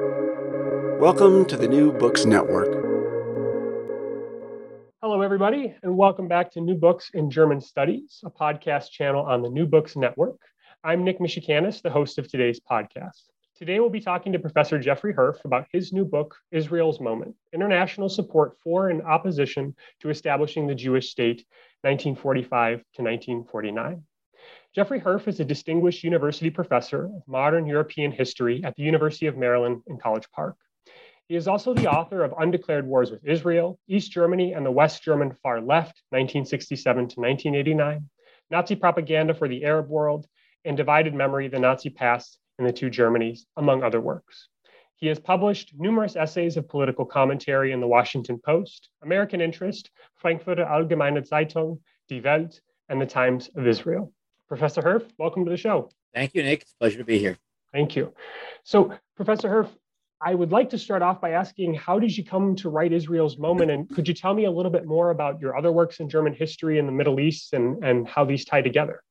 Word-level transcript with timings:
Welcome 0.00 1.44
to 1.44 1.56
the 1.56 1.68
New 1.68 1.92
Books 1.92 2.24
Network. 2.24 2.72
Hello, 5.00 5.22
everybody, 5.22 5.72
and 5.84 5.96
welcome 5.96 6.26
back 6.26 6.50
to 6.52 6.60
New 6.60 6.74
Books 6.74 7.12
in 7.14 7.30
German 7.30 7.60
Studies, 7.60 8.18
a 8.24 8.30
podcast 8.30 8.90
channel 8.90 9.24
on 9.24 9.40
the 9.40 9.48
New 9.48 9.66
Books 9.66 9.94
Network. 9.94 10.40
I'm 10.82 11.04
Nick 11.04 11.20
Misukanis, 11.20 11.80
the 11.80 11.90
host 11.90 12.18
of 12.18 12.28
today's 12.28 12.58
podcast. 12.58 13.22
Today, 13.56 13.78
we'll 13.78 13.88
be 13.88 14.00
talking 14.00 14.32
to 14.32 14.40
Professor 14.40 14.80
Jeffrey 14.80 15.14
Herf 15.14 15.44
about 15.44 15.68
his 15.70 15.92
new 15.92 16.04
book, 16.04 16.34
Israel's 16.50 16.98
Moment 16.98 17.36
International 17.52 18.08
Support 18.08 18.56
for 18.64 18.88
and 18.88 19.00
Opposition 19.02 19.76
to 20.00 20.10
Establishing 20.10 20.66
the 20.66 20.74
Jewish 20.74 21.08
State, 21.08 21.44
1945 21.82 22.78
to 22.94 23.02
1949. 23.02 24.02
Jeffrey 24.74 24.98
Herf 24.98 25.28
is 25.28 25.38
a 25.38 25.44
distinguished 25.44 26.02
university 26.02 26.50
professor 26.50 27.04
of 27.04 27.22
modern 27.28 27.64
European 27.64 28.10
history 28.10 28.60
at 28.64 28.74
the 28.74 28.82
University 28.82 29.26
of 29.26 29.36
Maryland 29.36 29.82
in 29.86 29.98
College 29.98 30.28
Park. 30.32 30.56
He 31.28 31.36
is 31.36 31.46
also 31.46 31.74
the 31.74 31.86
author 31.86 32.24
of 32.24 32.34
Undeclared 32.36 32.84
Wars 32.84 33.12
with 33.12 33.24
Israel, 33.24 33.78
East 33.86 34.10
Germany 34.10 34.52
and 34.52 34.66
the 34.66 34.72
West 34.72 35.04
German 35.04 35.32
Far 35.44 35.60
Left, 35.60 36.02
1967 36.10 36.96
to 36.96 37.20
1989, 37.20 38.10
Nazi 38.50 38.74
Propaganda 38.74 39.32
for 39.32 39.46
the 39.46 39.64
Arab 39.64 39.88
World, 39.88 40.26
and 40.64 40.76
Divided 40.76 41.14
Memory, 41.14 41.46
the 41.46 41.60
Nazi 41.60 41.88
Past 41.88 42.40
in 42.58 42.64
the 42.64 42.72
Two 42.72 42.90
Germanys, 42.90 43.42
among 43.56 43.84
other 43.84 44.00
works. 44.00 44.48
He 44.96 45.06
has 45.06 45.20
published 45.20 45.72
numerous 45.76 46.16
essays 46.16 46.56
of 46.56 46.68
political 46.68 47.04
commentary 47.04 47.70
in 47.70 47.78
the 47.78 47.86
Washington 47.86 48.40
Post, 48.44 48.88
American 49.04 49.40
Interest, 49.40 49.88
Frankfurter 50.16 50.64
Allgemeine 50.64 51.24
Zeitung, 51.24 51.78
Die 52.08 52.20
Welt, 52.24 52.60
and 52.88 53.00
the 53.00 53.06
Times 53.06 53.48
of 53.54 53.68
Israel. 53.68 54.12
Professor 54.48 54.82
Herf, 54.82 55.04
welcome 55.18 55.44
to 55.44 55.50
the 55.50 55.56
show. 55.56 55.90
Thank 56.12 56.34
you, 56.34 56.42
Nick. 56.42 56.62
It's 56.62 56.72
a 56.72 56.76
pleasure 56.76 56.98
to 56.98 57.04
be 57.04 57.18
here. 57.18 57.38
Thank 57.72 57.96
you. 57.96 58.12
So, 58.62 58.92
Professor 59.16 59.48
Herf, 59.48 59.70
I 60.20 60.34
would 60.34 60.52
like 60.52 60.70
to 60.70 60.78
start 60.78 61.02
off 61.02 61.20
by 61.20 61.30
asking 61.30 61.74
how 61.74 61.98
did 61.98 62.16
you 62.16 62.24
come 62.24 62.54
to 62.56 62.68
write 62.68 62.92
Israel's 62.92 63.36
Moment? 63.36 63.70
And 63.70 63.88
could 63.94 64.06
you 64.06 64.14
tell 64.14 64.32
me 64.32 64.44
a 64.44 64.50
little 64.50 64.70
bit 64.70 64.86
more 64.86 65.10
about 65.10 65.40
your 65.40 65.56
other 65.56 65.72
works 65.72 66.00
in 66.00 66.08
German 66.08 66.34
history 66.34 66.78
in 66.78 66.86
the 66.86 66.92
Middle 66.92 67.20
East 67.20 67.52
and, 67.52 67.82
and 67.84 68.06
how 68.06 68.24
these 68.24 68.44
tie 68.44 68.62
together? 68.62 69.02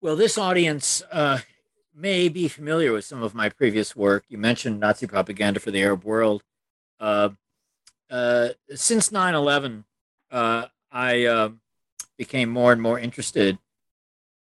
Well, 0.00 0.16
this 0.16 0.38
audience 0.38 1.02
uh, 1.12 1.38
may 1.94 2.28
be 2.28 2.48
familiar 2.48 2.92
with 2.92 3.04
some 3.04 3.22
of 3.22 3.34
my 3.34 3.48
previous 3.48 3.94
work. 3.94 4.24
You 4.28 4.38
mentioned 4.38 4.80
Nazi 4.80 5.06
propaganda 5.06 5.60
for 5.60 5.70
the 5.70 5.82
Arab 5.82 6.04
world. 6.04 6.42
Uh, 6.98 7.30
uh, 8.10 8.48
since 8.74 9.12
9 9.12 9.34
11, 9.34 9.84
uh, 10.30 10.66
I 10.90 11.24
uh, 11.24 11.48
became 12.16 12.48
more 12.48 12.72
and 12.72 12.80
more 12.80 12.98
interested 12.98 13.58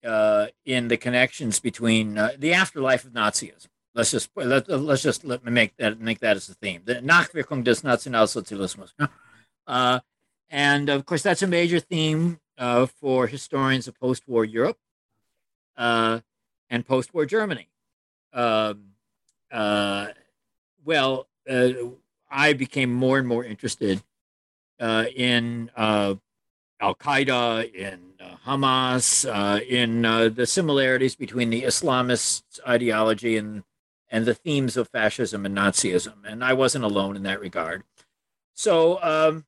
uh, 0.06 0.48
in 0.66 0.88
the 0.88 0.98
connections 0.98 1.60
between 1.60 2.16
the 2.38 2.54
afterlife 2.54 3.06
of 3.06 3.12
Nazism 3.12 3.68
Let's 3.98 4.12
just 4.12 4.30
let, 4.36 4.70
let's 4.70 5.02
just 5.02 5.26
let 5.26 5.44
me 5.44 5.52
make 5.52 5.76
that 5.78 6.00
make 6.00 6.20
that 6.20 6.38
as 6.38 6.48
a 6.50 6.54
theme. 6.54 6.84
The 6.86 6.96
Nachwirkung 6.96 7.64
des 7.64 7.82
Nationalsozialismus. 7.82 8.92
Uh, 9.70 10.00
and 10.50 10.88
of 10.88 11.06
course, 11.06 11.24
that's 11.24 11.42
a 11.42 11.48
major 11.48 11.82
theme 11.82 12.40
uh, 12.58 12.86
for 12.86 13.28
historians 13.28 13.86
of 13.90 14.00
post-war 14.00 14.46
Europe 14.46 14.78
uh, 15.76 16.22
and 16.70 16.88
post-war 16.88 17.26
Germany. 17.26 17.68
Um, 18.32 18.92
uh, 19.52 20.08
well, 20.86 21.28
uh, 21.50 21.72
I 22.32 22.54
became 22.54 22.94
more 22.94 23.18
and 23.18 23.28
more 23.28 23.44
interested 23.44 24.02
uh, 24.80 25.08
in 25.14 25.70
Al 26.80 26.96
Qaeda, 26.96 27.74
in 27.74 28.00
Hamas, 28.46 29.26
in 29.68 30.02
the 30.02 30.46
similarities 30.46 31.16
between 31.16 31.50
the 31.50 31.64
Islamist 31.64 32.44
ideology 32.68 33.38
and 33.38 33.64
and 34.10 34.26
the 34.26 34.34
themes 34.34 34.78
of 34.78 34.88
fascism 34.90 35.46
and 35.46 35.56
Nazism. 35.56 36.16
And 36.26 36.44
I 36.44 36.54
wasn't 36.54 36.86
alone 36.86 37.16
in 37.16 37.24
that 37.24 37.40
regard. 37.40 37.84
So, 38.54 39.02
um, 39.04 39.46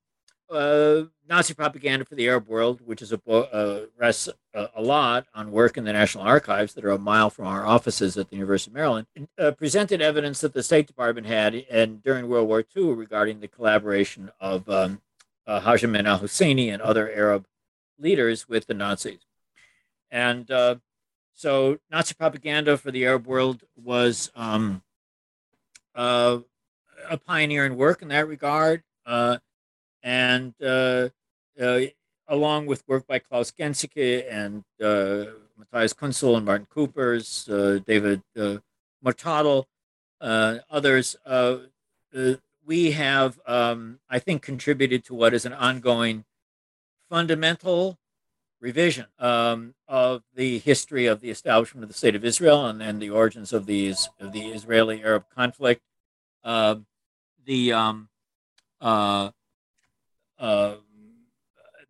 uh, 0.49 1.03
Nazi 1.27 1.53
propaganda 1.53 2.05
for 2.05 2.15
the 2.15 2.27
Arab 2.27 2.47
world, 2.47 2.81
which 2.83 3.03
is 3.03 3.11
a 3.11 3.17
book, 3.19 3.49
uh, 3.53 3.81
rests 3.97 4.29
a, 4.55 4.69
a, 4.75 4.81
lot 4.81 5.27
on 5.35 5.51
work 5.51 5.77
in 5.77 5.83
the 5.83 5.93
National 5.93 6.23
Archives 6.23 6.73
that 6.73 6.83
are 6.83 6.89
a 6.89 6.97
mile 6.97 7.29
from 7.29 7.45
our 7.45 7.67
offices 7.67 8.17
at 8.17 8.29
the 8.29 8.35
University 8.35 8.71
of 8.71 8.75
Maryland, 8.75 9.05
uh, 9.37 9.51
presented 9.51 10.01
evidence 10.01 10.41
that 10.41 10.53
the 10.53 10.63
State 10.63 10.87
Department 10.87 11.27
had 11.27 11.53
and 11.69 12.01
during 12.01 12.27
World 12.27 12.47
War 12.47 12.63
II 12.75 12.93
regarding 12.93 13.41
the 13.41 13.47
collaboration 13.47 14.31
of 14.39 14.67
um, 14.69 15.01
uh, 15.49 15.59
Haj 15.59 15.83
Amin 15.83 16.05
al 16.05 16.19
Husseini 16.19 16.71
and 16.71 16.81
other 16.81 17.11
Arab 17.11 17.45
leaders 17.97 18.47
with 18.47 18.67
the 18.67 18.75
Nazis. 18.75 19.25
And 20.11 20.49
uh, 20.51 20.75
so 21.33 21.79
Nazi 21.91 22.13
propaganda 22.13 22.77
for 22.77 22.91
the 22.91 23.05
Arab 23.05 23.25
world 23.25 23.63
was 23.75 24.31
um, 24.35 24.83
uh, 25.95 26.39
a 27.09 27.17
pioneer 27.17 27.65
in 27.65 27.77
work 27.77 28.01
in 28.03 28.09
that 28.09 28.27
regard, 28.27 28.83
uh, 29.05 29.37
and 30.03 30.53
uh, 30.61 31.09
uh 31.59 31.79
along 32.27 32.67
with 32.67 32.87
work 32.87 33.07
by 33.07 33.17
Klaus 33.17 33.51
Gensicke 33.51 34.23
and 34.29 34.63
Matthias 35.57 35.95
Küntzel 35.95 36.37
and 36.37 36.45
Martin 36.45 36.67
Cüppers, 36.71 37.83
David 37.85 38.21
uh, 38.37 38.57
Motadel, 39.03 39.65
others, 40.21 41.15
we 42.69 42.91
have, 42.91 43.39
um, 43.47 43.99
I 44.11 44.19
think, 44.19 44.43
contributed 44.43 45.03
to 45.05 45.15
what 45.15 45.33
is 45.33 45.43
an 45.43 45.53
ongoing 45.53 46.23
fundamental 47.09 47.97
revision 48.61 49.07
um, 49.17 49.73
of 49.87 50.21
the 50.35 50.59
history 50.59 51.07
of 51.07 51.19
the 51.19 51.31
establishment 51.31 51.83
of 51.83 51.89
the 51.89 51.97
state 51.97 52.13
of 52.13 52.23
Israel 52.23 52.67
and 52.67 52.79
then 52.79 52.99
the 52.99 53.09
origins 53.09 53.53
of 53.53 53.65
these 53.65 54.09
of 54.19 54.33
the 54.33 54.49
Israeli-Arab 54.49 55.25
conflict. 55.33 55.81
Uh, 56.43 56.75
the 57.43 57.73
um, 57.73 58.09
uh, 58.79 59.31
uh, 60.37 60.75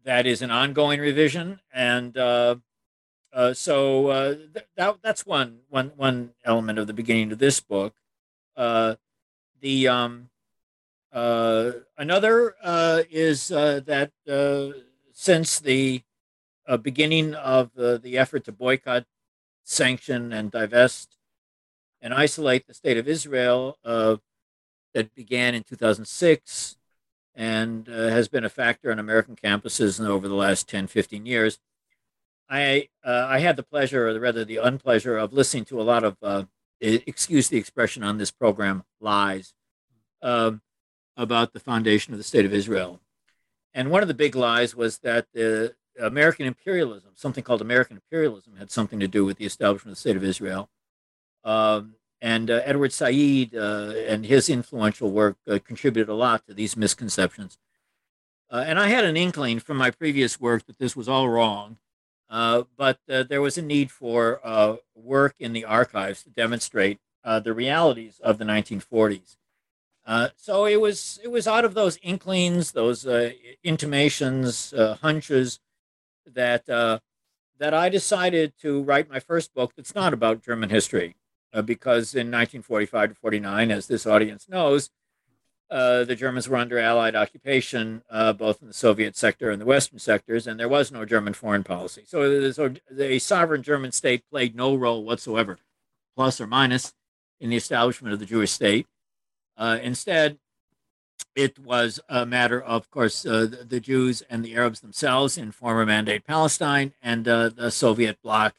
that 0.06 0.26
is 0.26 0.42
an 0.42 0.50
ongoing 0.50 1.02
revision, 1.02 1.60
and 1.74 2.18
uh, 2.18 2.56
uh, 3.34 3.54
so 3.54 4.08
uh, 4.08 4.36
th- 4.54 4.68
that 4.78 4.96
that's 5.02 5.26
one 5.26 5.60
one 5.68 5.92
one 5.98 6.32
element 6.46 6.80
of 6.80 6.88
the 6.88 6.94
beginning 6.94 7.34
of 7.34 7.40
this 7.40 7.60
book. 7.60 7.96
the 8.56 9.88
um, 9.90 10.29
another 11.12 12.56
is 13.10 13.48
that 13.48 14.12
since 15.14 15.60
the 15.60 16.04
beginning 16.82 17.34
of 17.36 17.72
the, 17.76 18.18
effort 18.18 18.46
to 18.46 18.52
boycott, 18.52 19.06
sanction, 19.64 20.34
and 20.34 20.52
divest 20.52 21.20
and 22.02 22.14
isolate 22.14 22.68
the 22.68 22.74
state 22.74 22.98
of 22.98 23.08
Israel 23.08 23.78
uh, 23.84 24.18
that 24.94 25.14
began 25.16 25.54
in 25.54 25.64
2006 25.64 26.78
and 27.36 27.88
uh, 27.88 28.08
has 28.10 28.28
been 28.28 28.44
a 28.44 28.50
factor 28.50 28.92
on 28.92 29.00
American 29.00 29.36
campuses 29.36 30.06
over 30.06 30.28
the 30.28 30.36
last 30.36 30.68
10, 30.68 30.88
15 30.88 31.26
years. 31.26 31.60
I, 32.50 32.90
uh, 33.06 33.26
I 33.30 33.40
had 33.40 33.56
the 33.56 33.64
pleasure, 33.64 34.08
or 34.08 34.20
rather 34.20 34.44
the 34.44 34.58
unpleasure, 34.58 35.18
of 35.18 35.34
listening 35.34 35.66
to 35.66 35.80
a 35.80 35.84
lot 35.84 36.04
of, 36.04 36.18
uh, 36.24 36.44
excuse 36.82 37.48
the 37.48 37.58
expression 37.58 38.04
on 38.04 38.18
this 38.18 38.32
program, 38.32 38.84
lies 39.00 39.54
um, 40.22 40.62
about 41.20 41.52
the 41.52 41.60
foundation 41.60 42.14
of 42.14 42.18
the 42.18 42.24
state 42.24 42.46
of 42.46 42.54
Israel. 42.54 43.02
And 43.74 43.92
one 43.92 44.02
of 44.02 44.08
the 44.08 44.14
big 44.14 44.36
lies 44.36 44.74
was 44.74 45.00
that 45.00 45.28
the, 45.34 45.76
American 46.00 46.46
imperialism, 46.46 47.12
something 47.16 47.44
called 47.44 47.60
American 47.60 47.98
imperialism, 47.98 48.56
had 48.56 48.72
something 48.72 49.02
to 49.02 49.08
do 49.08 49.26
with 49.26 49.38
the 49.38 49.46
establishment 49.46 49.92
of 49.92 49.98
the 49.98 50.00
state 50.00 50.16
of 50.16 50.24
Israel. 50.24 50.70
Um, 51.44 51.96
and 52.22 52.50
uh, 52.50 52.62
Edward 52.64 52.94
Said 52.94 53.54
uh, 53.54 53.94
and 54.08 54.26
his 54.26 54.50
influential 54.50 55.12
work 55.12 55.36
uh, 55.46 55.60
contributed 55.62 56.08
a 56.08 56.14
lot 56.14 56.46
to 56.48 56.54
these 56.54 56.78
misconceptions. 56.78 57.58
Uh, 58.50 58.64
and 58.66 58.80
I 58.80 58.88
had 58.88 59.04
an 59.04 59.18
inkling 59.18 59.60
from 59.60 59.76
my 59.76 59.92
previous 59.92 60.40
work 60.40 60.66
that 60.68 60.80
this 60.80 60.96
was 60.96 61.10
all 61.10 61.28
wrong, 61.28 61.78
uh, 62.30 62.64
but 62.78 63.00
uh, 63.10 63.24
there 63.24 63.42
was 63.42 63.58
a 63.58 63.62
need 63.62 63.92
for 63.92 64.80
work 64.96 65.36
in 65.38 65.52
the 65.52 65.66
archives 65.66 66.24
to 66.24 66.30
demonstrate 66.30 67.00
the 67.44 67.54
realities 67.54 68.20
of 68.24 68.38
the 68.38 68.46
1940s. 68.46 69.36
So 70.36 70.66
it 70.66 70.80
was 70.82 71.20
it 71.24 71.30
was 71.30 71.48
out 71.48 71.66
of 71.66 71.74
those 71.74 71.98
inklings, 72.02 72.72
those 72.72 73.06
intimations, 73.64 74.74
hunches, 75.02 75.60
that 76.34 76.70
uh, 76.70 77.00
that 77.60 77.74
I 77.74 77.90
decided 77.90 78.54
to 78.62 78.82
write 78.84 79.10
my 79.10 79.20
first 79.20 79.54
book 79.54 79.74
that's 79.76 79.96
not 79.96 80.14
about 80.14 80.44
German 80.44 80.70
history, 80.70 81.16
uh, 81.54 81.62
because 81.62 82.16
in 82.16 82.28
1945 82.28 83.10
to 83.10 83.16
49, 83.16 83.72
as 83.72 83.88
this 83.88 84.06
audience 84.06 84.48
knows, 84.48 84.90
uh, 85.70 86.04
the 86.06 86.16
Germans 86.16 86.48
were 86.48 86.58
under 86.58 86.80
Allied 86.80 87.16
occupation, 87.16 88.02
uh, 88.10 88.34
both 88.34 88.62
in 88.62 88.68
the 88.68 88.74
Soviet 88.74 89.16
sector 89.16 89.52
and 89.52 89.62
the 89.62 89.66
Western 89.66 90.00
sectors, 90.00 90.48
and 90.48 90.60
there 90.60 90.70
was 90.70 90.92
no 90.92 91.06
German 91.06 91.34
foreign 91.34 91.64
policy. 91.64 92.04
So, 92.08 92.52
so 92.52 92.74
the 92.90 93.20
sovereign 93.20 93.62
German 93.62 93.92
state 93.92 94.24
played 94.32 94.56
no 94.56 94.76
role 94.76 95.04
whatsoever, 95.04 95.58
plus 96.16 96.40
or 96.40 96.48
minus, 96.48 96.94
in 97.40 97.50
the 97.50 97.58
establishment 97.58 98.14
of 98.14 98.20
the 98.20 98.26
Jewish 98.26 98.52
state. 98.52 98.88
Uh, 99.60 99.78
instead, 99.84 100.40
it 101.36 101.60
was 101.60 102.00
a 102.08 102.26
matter 102.26 102.62
of, 102.62 102.84
of 102.84 102.90
course, 102.90 103.26
uh, 103.26 103.42
the, 103.42 103.66
the, 103.68 103.80
Jews 103.82 104.24
and 104.30 104.44
the 104.44 104.56
Arabs 104.56 104.80
themselves 104.80 105.38
in 105.38 105.52
former 105.52 105.86
Mandate 105.86 106.26
Palestine 106.26 106.94
and 107.04 107.28
uh, 107.28 107.50
the 107.50 107.70
Soviet 107.70 108.22
bloc 108.24 108.56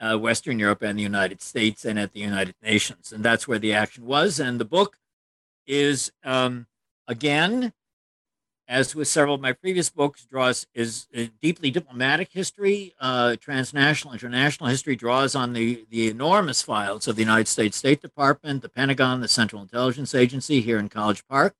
uh, 0.00 0.16
Western 0.16 0.58
Europe 0.58 0.80
and 0.80 0.98
the 0.98 1.02
United 1.02 1.42
States 1.42 1.84
and 1.84 1.98
at 1.98 2.12
the 2.12 2.20
United 2.20 2.54
Nations. 2.62 3.12
And 3.12 3.22
that's 3.22 3.46
where 3.46 3.58
the 3.58 3.74
action 3.74 4.06
was. 4.06 4.40
And 4.40 4.58
the 4.58 4.64
book 4.64 4.96
is, 5.66 6.10
um, 6.24 6.66
again, 7.06 7.74
as 8.70 8.94
with 8.94 9.08
several 9.08 9.34
of 9.34 9.40
my 9.40 9.52
previous 9.52 9.90
books, 9.90 10.24
draws 10.24 10.64
is 10.74 11.08
deeply 11.42 11.72
diplomatic 11.72 12.30
history, 12.30 12.94
uh, 13.00 13.34
transnational, 13.34 14.14
international 14.14 14.70
history, 14.70 14.94
draws 14.94 15.34
on 15.34 15.54
the, 15.54 15.84
the 15.90 16.08
enormous 16.08 16.62
files 16.62 17.08
of 17.08 17.16
the 17.16 17.22
United 17.22 17.48
States 17.48 17.76
State 17.76 18.00
Department, 18.00 18.62
the 18.62 18.68
Pentagon, 18.68 19.20
the 19.20 19.26
Central 19.26 19.60
Intelligence 19.60 20.14
Agency 20.14 20.60
here 20.60 20.78
in 20.78 20.88
College 20.88 21.26
Park, 21.26 21.56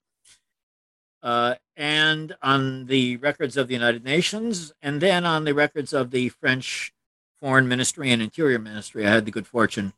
uh, 1.21 1.55
and 1.75 2.37
on 2.41 2.85
the 2.85 3.17
records 3.17 3.57
of 3.57 3.67
the 3.67 3.73
United 3.73 4.05
Nations, 4.05 4.71
and 4.81 5.01
then 5.01 5.25
on 5.25 5.43
the 5.43 5.53
records 5.53 5.91
of 5.91 6.11
the 6.11 6.29
French 6.29 6.93
Foreign 7.41 7.67
Ministry 7.67 8.09
and 8.09 8.21
Interior 8.21 8.57
Ministry. 8.57 9.05
I 9.05 9.09
had 9.09 9.25
the 9.25 9.31
good 9.31 9.47
fortune 9.47 9.91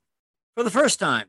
for 0.55 0.63
the 0.63 0.71
first 0.71 0.99
time 0.99 1.27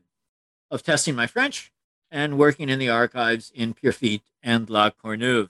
of 0.71 0.81
testing 0.81 1.13
my 1.13 1.27
French 1.27 1.71
and 2.09 2.39
working 2.39 2.69
in 2.69 2.79
the 2.79 2.89
archives 2.89 3.51
in 3.53 3.75
Pierrefitte 3.75 4.23
and 4.41 4.67
La 4.67 4.89
Courneuve. 4.89 5.49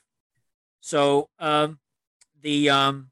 So 0.85 1.29
um, 1.39 1.79
the 2.39 2.69
um, 2.69 3.09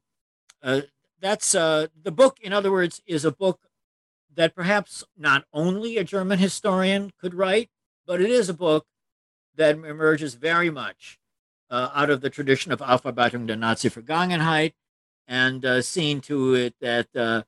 uh, 0.62 0.82
that's 1.20 1.56
uh, 1.56 1.88
the 2.00 2.12
book. 2.12 2.38
In 2.40 2.52
other 2.52 2.70
words, 2.70 3.02
is 3.04 3.24
a 3.24 3.32
book 3.32 3.62
that 4.32 4.54
perhaps 4.54 5.02
not 5.18 5.44
only 5.52 5.98
a 5.98 6.04
German 6.04 6.38
historian 6.38 7.10
could 7.20 7.34
write, 7.34 7.70
but 8.06 8.20
it 8.20 8.30
is 8.30 8.48
a 8.48 8.54
book 8.54 8.86
that 9.56 9.74
emerges 9.74 10.34
very 10.34 10.70
much 10.70 11.18
uh, 11.68 11.90
out 11.92 12.10
of 12.10 12.20
the 12.20 12.30
tradition 12.30 12.70
of 12.70 12.78
Aufarbeitung 12.78 13.48
der 13.48 13.56
Nazi-Vergangenheit 13.56 14.74
and 15.26 15.64
uh, 15.64 15.82
seeing 15.82 16.20
to 16.20 16.54
it 16.54 16.76
that 16.80 17.08
uh, 17.16 17.42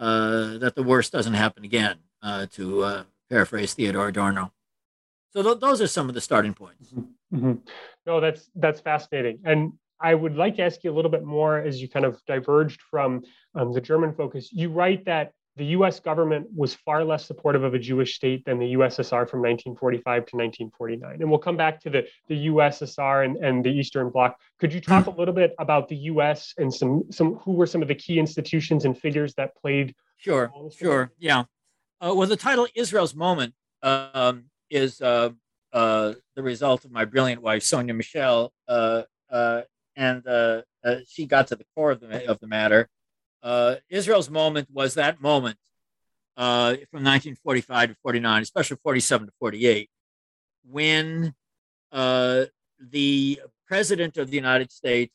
uh, 0.00 0.58
that 0.58 0.74
the 0.74 0.82
worst 0.82 1.12
doesn't 1.12 1.34
happen 1.34 1.64
again, 1.64 1.98
uh, 2.24 2.46
to 2.54 2.82
uh, 2.82 3.02
paraphrase 3.28 3.74
Theodore 3.74 4.08
Adorno. 4.08 4.50
So 5.32 5.44
th- 5.44 5.60
those 5.60 5.80
are 5.80 5.86
some 5.86 6.08
of 6.08 6.16
the 6.16 6.20
starting 6.20 6.54
points. 6.54 6.88
Mm-hmm. 6.88 7.19
Mm-hmm. 7.32 7.52
No, 8.06 8.20
that's 8.20 8.50
that's 8.54 8.80
fascinating, 8.80 9.40
and 9.44 9.72
I 10.00 10.14
would 10.14 10.36
like 10.36 10.56
to 10.56 10.62
ask 10.62 10.82
you 10.82 10.90
a 10.90 10.94
little 10.94 11.10
bit 11.10 11.24
more 11.24 11.58
as 11.58 11.80
you 11.80 11.88
kind 11.88 12.04
of 12.04 12.20
diverged 12.26 12.80
from 12.90 13.22
um, 13.54 13.72
the 13.72 13.80
German 13.80 14.14
focus. 14.14 14.50
You 14.52 14.70
write 14.70 15.04
that 15.04 15.32
the 15.56 15.66
U.S. 15.66 16.00
government 16.00 16.46
was 16.54 16.74
far 16.74 17.04
less 17.04 17.26
supportive 17.26 17.64
of 17.64 17.74
a 17.74 17.78
Jewish 17.78 18.14
state 18.14 18.44
than 18.44 18.58
the 18.58 18.72
USSR 18.74 19.28
from 19.28 19.40
1945 19.40 20.02
to 20.02 20.36
1949, 20.36 21.20
and 21.20 21.28
we'll 21.28 21.38
come 21.38 21.56
back 21.56 21.80
to 21.80 21.90
the 21.90 22.06
the 22.28 22.46
USSR 22.46 23.24
and, 23.24 23.36
and 23.36 23.64
the 23.64 23.70
Eastern 23.70 24.10
Bloc. 24.10 24.36
Could 24.58 24.72
you 24.72 24.80
talk 24.80 25.06
a 25.06 25.10
little 25.10 25.34
bit 25.34 25.54
about 25.58 25.88
the 25.88 25.96
U.S. 25.96 26.54
and 26.56 26.72
some 26.72 27.04
some 27.10 27.34
who 27.34 27.52
were 27.52 27.66
some 27.66 27.82
of 27.82 27.88
the 27.88 27.94
key 27.94 28.18
institutions 28.18 28.84
and 28.84 28.96
figures 28.96 29.34
that 29.34 29.54
played? 29.56 29.94
Sure, 30.16 30.50
sure, 30.74 31.12
yeah. 31.18 31.44
Uh, 32.00 32.14
well, 32.14 32.26
the 32.26 32.36
title 32.36 32.66
Israel's 32.74 33.14
Moment 33.14 33.52
um, 33.82 34.44
is 34.70 35.00
uh, 35.02 35.30
uh, 35.72 36.14
the 36.34 36.42
result 36.42 36.84
of 36.84 36.90
my 36.90 37.04
brilliant 37.04 37.42
wife 37.42 37.62
Sonya 37.62 37.94
Michel, 37.94 38.52
uh, 38.66 39.02
uh, 39.30 39.62
and 39.96 40.26
uh, 40.26 40.62
she 41.06 41.26
got 41.26 41.46
to 41.48 41.56
the 41.56 41.64
core 41.74 41.92
of 41.92 42.00
the 42.00 42.26
of 42.28 42.40
the 42.40 42.46
matter. 42.46 42.88
Israel's 43.88 44.30
moment 44.30 44.68
was 44.72 44.94
that 44.94 45.20
moment 45.20 45.58
from 46.36 47.04
1945 47.04 47.90
to 47.90 47.96
49, 48.02 48.42
especially 48.42 48.78
47 48.82 49.28
to 49.28 49.32
48, 49.38 49.90
when 50.68 51.34
the 51.92 53.40
president 53.66 54.16
of 54.16 54.30
the 54.30 54.36
United 54.36 54.72
States 54.72 55.12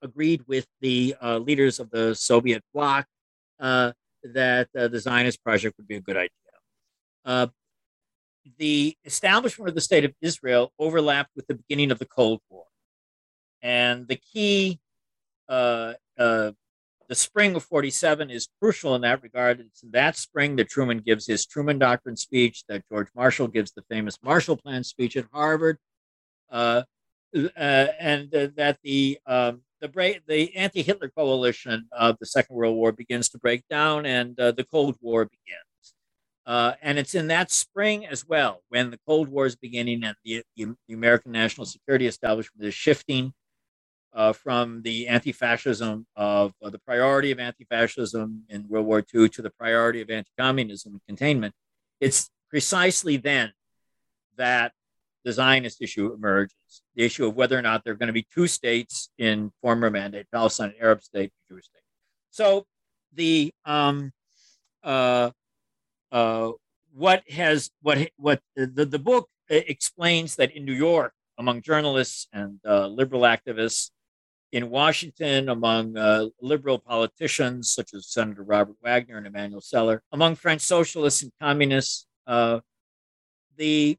agreed 0.00 0.42
with 0.46 0.66
the 0.80 1.14
leaders 1.22 1.78
of 1.78 1.90
the 1.90 2.14
Soviet 2.14 2.62
bloc 2.72 3.06
that 3.58 4.68
the 4.72 4.98
Zionist 4.98 5.42
project 5.44 5.76
would 5.76 5.88
be 5.88 5.96
a 5.96 6.00
good 6.00 6.16
idea. 6.16 7.50
The 8.58 8.96
establishment 9.04 9.68
of 9.68 9.74
the 9.74 9.80
state 9.80 10.04
of 10.04 10.14
Israel 10.20 10.72
overlapped 10.78 11.30
with 11.36 11.46
the 11.46 11.54
beginning 11.54 11.90
of 11.90 11.98
the 11.98 12.06
Cold 12.06 12.40
War. 12.48 12.64
And 13.62 14.08
the 14.08 14.16
key, 14.16 14.80
uh, 15.48 15.94
uh, 16.18 16.52
the 17.08 17.14
spring 17.14 17.56
of 17.56 17.64
47 17.64 18.30
is 18.30 18.48
crucial 18.60 18.94
in 18.94 19.02
that 19.02 19.22
regard. 19.22 19.60
It's 19.60 19.82
in 19.82 19.90
that 19.90 20.16
spring 20.16 20.56
that 20.56 20.68
Truman 20.68 20.98
gives 20.98 21.26
his 21.26 21.44
Truman 21.44 21.78
Doctrine 21.78 22.16
speech, 22.16 22.64
that 22.68 22.88
George 22.88 23.08
Marshall 23.14 23.48
gives 23.48 23.72
the 23.72 23.82
famous 23.90 24.16
Marshall 24.22 24.56
Plan 24.56 24.84
speech 24.84 25.16
at 25.16 25.26
Harvard, 25.32 25.78
uh, 26.50 26.82
uh 27.36 27.86
and 28.00 28.30
that 28.30 28.78
the 28.82 29.18
um, 29.26 29.62
the, 29.80 29.88
break, 29.88 30.26
the 30.26 30.54
anti-Hitler 30.56 31.10
coalition 31.16 31.88
of 31.92 32.16
the 32.20 32.26
Second 32.26 32.54
World 32.54 32.76
War 32.76 32.92
begins 32.92 33.28
to 33.30 33.38
break 33.38 33.66
down, 33.68 34.06
and 34.06 34.38
uh, 34.38 34.52
the 34.52 34.64
Cold 34.64 34.96
War 35.00 35.24
begins. 35.24 35.69
Uh, 36.46 36.72
and 36.82 36.98
it's 36.98 37.14
in 37.14 37.28
that 37.28 37.50
spring 37.50 38.06
as 38.06 38.26
well 38.26 38.62
when 38.68 38.90
the 38.90 38.98
Cold 39.06 39.28
War 39.28 39.46
is 39.46 39.56
beginning 39.56 40.02
and 40.04 40.16
the, 40.24 40.42
the, 40.56 40.74
the 40.88 40.94
American 40.94 41.32
national 41.32 41.66
security 41.66 42.06
establishment 42.06 42.66
is 42.66 42.74
shifting 42.74 43.32
uh, 44.12 44.32
from 44.32 44.82
the 44.82 45.06
anti 45.06 45.32
fascism 45.32 46.06
of 46.16 46.52
uh, 46.62 46.70
the 46.70 46.78
priority 46.80 47.30
of 47.30 47.38
anti 47.38 47.64
fascism 47.64 48.42
in 48.48 48.66
World 48.68 48.86
War 48.86 49.04
II 49.14 49.28
to 49.28 49.42
the 49.42 49.50
priority 49.50 50.00
of 50.00 50.10
anti 50.10 50.30
communism 50.38 50.92
and 50.94 51.02
containment. 51.06 51.54
It's 52.00 52.30
precisely 52.48 53.16
then 53.16 53.52
that 54.36 54.72
the 55.24 55.32
Zionist 55.32 55.82
issue 55.82 56.12
emerges 56.12 56.54
the 56.94 57.04
issue 57.04 57.26
of 57.26 57.36
whether 57.36 57.58
or 57.58 57.62
not 57.62 57.84
there 57.84 57.92
are 57.92 57.96
going 57.96 58.08
to 58.08 58.12
be 58.12 58.26
two 58.34 58.46
states 58.46 59.10
in 59.18 59.52
former 59.60 59.90
mandate 59.90 60.26
Palestine, 60.32 60.72
Arab 60.80 61.02
state, 61.02 61.30
Jewish 61.48 61.66
state. 61.66 61.82
So 62.30 62.66
the 63.12 63.52
um, 63.64 64.12
uh, 64.82 65.30
uh, 66.12 66.50
what 66.92 67.22
has 67.30 67.70
what 67.82 68.10
what 68.16 68.40
the, 68.56 68.84
the 68.84 68.98
book 68.98 69.28
explains 69.48 70.36
that 70.36 70.54
in 70.56 70.64
New 70.64 70.74
York, 70.74 71.12
among 71.38 71.62
journalists 71.62 72.28
and 72.32 72.60
uh, 72.64 72.86
liberal 72.86 73.22
activists, 73.22 73.90
in 74.52 74.68
Washington, 74.70 75.48
among 75.48 75.96
uh, 75.96 76.26
liberal 76.40 76.78
politicians 76.78 77.70
such 77.72 77.94
as 77.94 78.08
Senator 78.08 78.42
Robert 78.42 78.76
Wagner 78.82 79.16
and 79.16 79.26
Emanuel 79.26 79.60
Celler, 79.60 80.02
among 80.12 80.34
French 80.34 80.62
socialists 80.62 81.22
and 81.22 81.32
communists, 81.40 82.06
uh, 82.26 82.60
the 83.56 83.96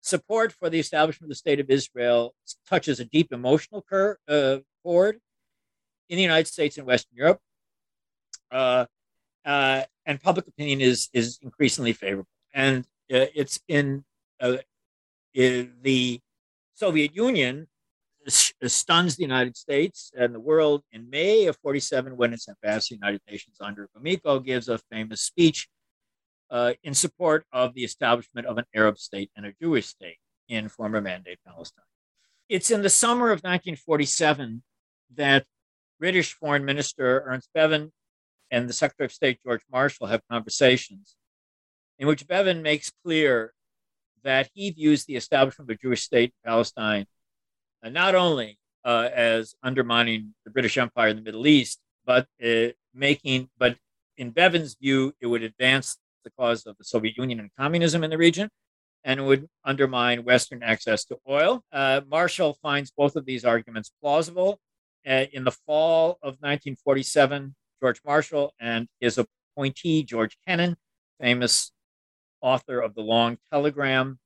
support 0.00 0.52
for 0.52 0.68
the 0.68 0.80
establishment 0.80 1.26
of 1.26 1.30
the 1.30 1.36
state 1.36 1.60
of 1.60 1.70
Israel 1.70 2.34
touches 2.68 2.98
a 2.98 3.04
deep 3.04 3.32
emotional 3.32 3.82
cur- 3.82 4.18
uh, 4.26 4.58
chord 4.82 5.20
in 6.08 6.16
the 6.16 6.22
United 6.22 6.48
States 6.48 6.76
and 6.76 6.86
Western 6.86 7.16
Europe. 7.16 7.40
Uh, 8.50 8.86
uh, 9.44 9.82
and 10.06 10.20
public 10.20 10.46
opinion 10.46 10.80
is 10.80 11.08
is 11.12 11.38
increasingly 11.42 11.92
favorable. 11.92 12.28
And 12.54 12.84
uh, 13.12 13.26
it's 13.34 13.60
in, 13.68 14.04
uh, 14.40 14.58
in, 15.34 15.72
the 15.82 16.20
Soviet 16.74 17.14
Union 17.14 17.66
stuns 18.28 19.16
the 19.16 19.22
United 19.22 19.56
States 19.56 20.12
and 20.16 20.34
the 20.34 20.40
world 20.40 20.82
in 20.92 21.10
May 21.10 21.46
of 21.46 21.56
47 21.58 22.16
when 22.16 22.32
its 22.32 22.48
ambassador 22.48 22.80
to 22.80 23.00
the 23.00 23.06
United 23.06 23.20
Nations, 23.28 23.56
Andrei 23.60 23.86
Gromyko, 23.96 24.44
gives 24.44 24.68
a 24.68 24.78
famous 24.90 25.22
speech 25.22 25.68
uh, 26.50 26.74
in 26.84 26.94
support 26.94 27.44
of 27.52 27.74
the 27.74 27.82
establishment 27.82 28.46
of 28.46 28.58
an 28.58 28.64
Arab 28.74 28.98
state 28.98 29.30
and 29.36 29.46
a 29.46 29.52
Jewish 29.60 29.86
state 29.86 30.18
in 30.48 30.68
former 30.68 31.00
Mandate 31.00 31.38
Palestine. 31.46 31.84
It's 32.48 32.70
in 32.70 32.82
the 32.82 32.90
summer 32.90 33.26
of 33.26 33.40
1947 33.40 34.62
that 35.16 35.44
British 35.98 36.34
Foreign 36.34 36.64
Minister 36.64 37.24
Ernest 37.26 37.48
Bevin 37.54 37.90
and 38.52 38.68
the 38.68 38.72
Secretary 38.72 39.06
of 39.06 39.12
State, 39.12 39.40
George 39.44 39.62
Marshall, 39.72 40.06
have 40.06 40.20
conversations 40.30 41.16
in 41.98 42.06
which 42.06 42.26
Bevin 42.26 42.62
makes 42.62 42.92
clear 43.04 43.52
that 44.22 44.50
he 44.54 44.70
views 44.70 45.04
the 45.04 45.16
establishment 45.16 45.68
of 45.68 45.74
a 45.74 45.78
Jewish 45.78 46.02
state 46.02 46.30
in 46.30 46.50
Palestine 46.50 47.06
uh, 47.82 47.88
not 47.88 48.14
only 48.14 48.58
uh, 48.84 49.08
as 49.12 49.54
undermining 49.62 50.34
the 50.44 50.50
British 50.50 50.78
Empire 50.78 51.08
in 51.08 51.16
the 51.16 51.22
Middle 51.22 51.46
East, 51.46 51.80
but 52.04 52.26
uh, 52.44 52.68
making, 52.94 53.48
but 53.58 53.76
in 54.16 54.30
Bevin's 54.30 54.76
view, 54.80 55.12
it 55.20 55.26
would 55.26 55.42
advance 55.42 55.96
the 56.24 56.30
cause 56.38 56.66
of 56.66 56.76
the 56.78 56.84
Soviet 56.84 57.16
Union 57.16 57.40
and 57.40 57.50
communism 57.58 58.04
in 58.04 58.10
the 58.10 58.18
region, 58.18 58.48
and 59.02 59.26
would 59.26 59.48
undermine 59.64 60.24
Western 60.24 60.62
access 60.62 61.04
to 61.06 61.18
oil. 61.28 61.64
Uh, 61.72 62.02
Marshall 62.08 62.56
finds 62.62 62.90
both 62.90 63.16
of 63.16 63.24
these 63.24 63.44
arguments 63.44 63.90
plausible. 64.00 64.60
Uh, 65.04 65.24
in 65.32 65.42
the 65.42 65.50
fall 65.50 66.10
of 66.22 66.34
1947, 66.38 67.56
George 67.82 68.00
Marshall 68.06 68.54
and 68.60 68.86
his 69.00 69.18
appointee, 69.18 70.04
George 70.04 70.38
Kennan, 70.46 70.76
famous 71.20 71.72
author 72.40 72.80
of 72.80 72.94
The 72.94 73.00
Long 73.02 73.38
Telegram 73.52 74.20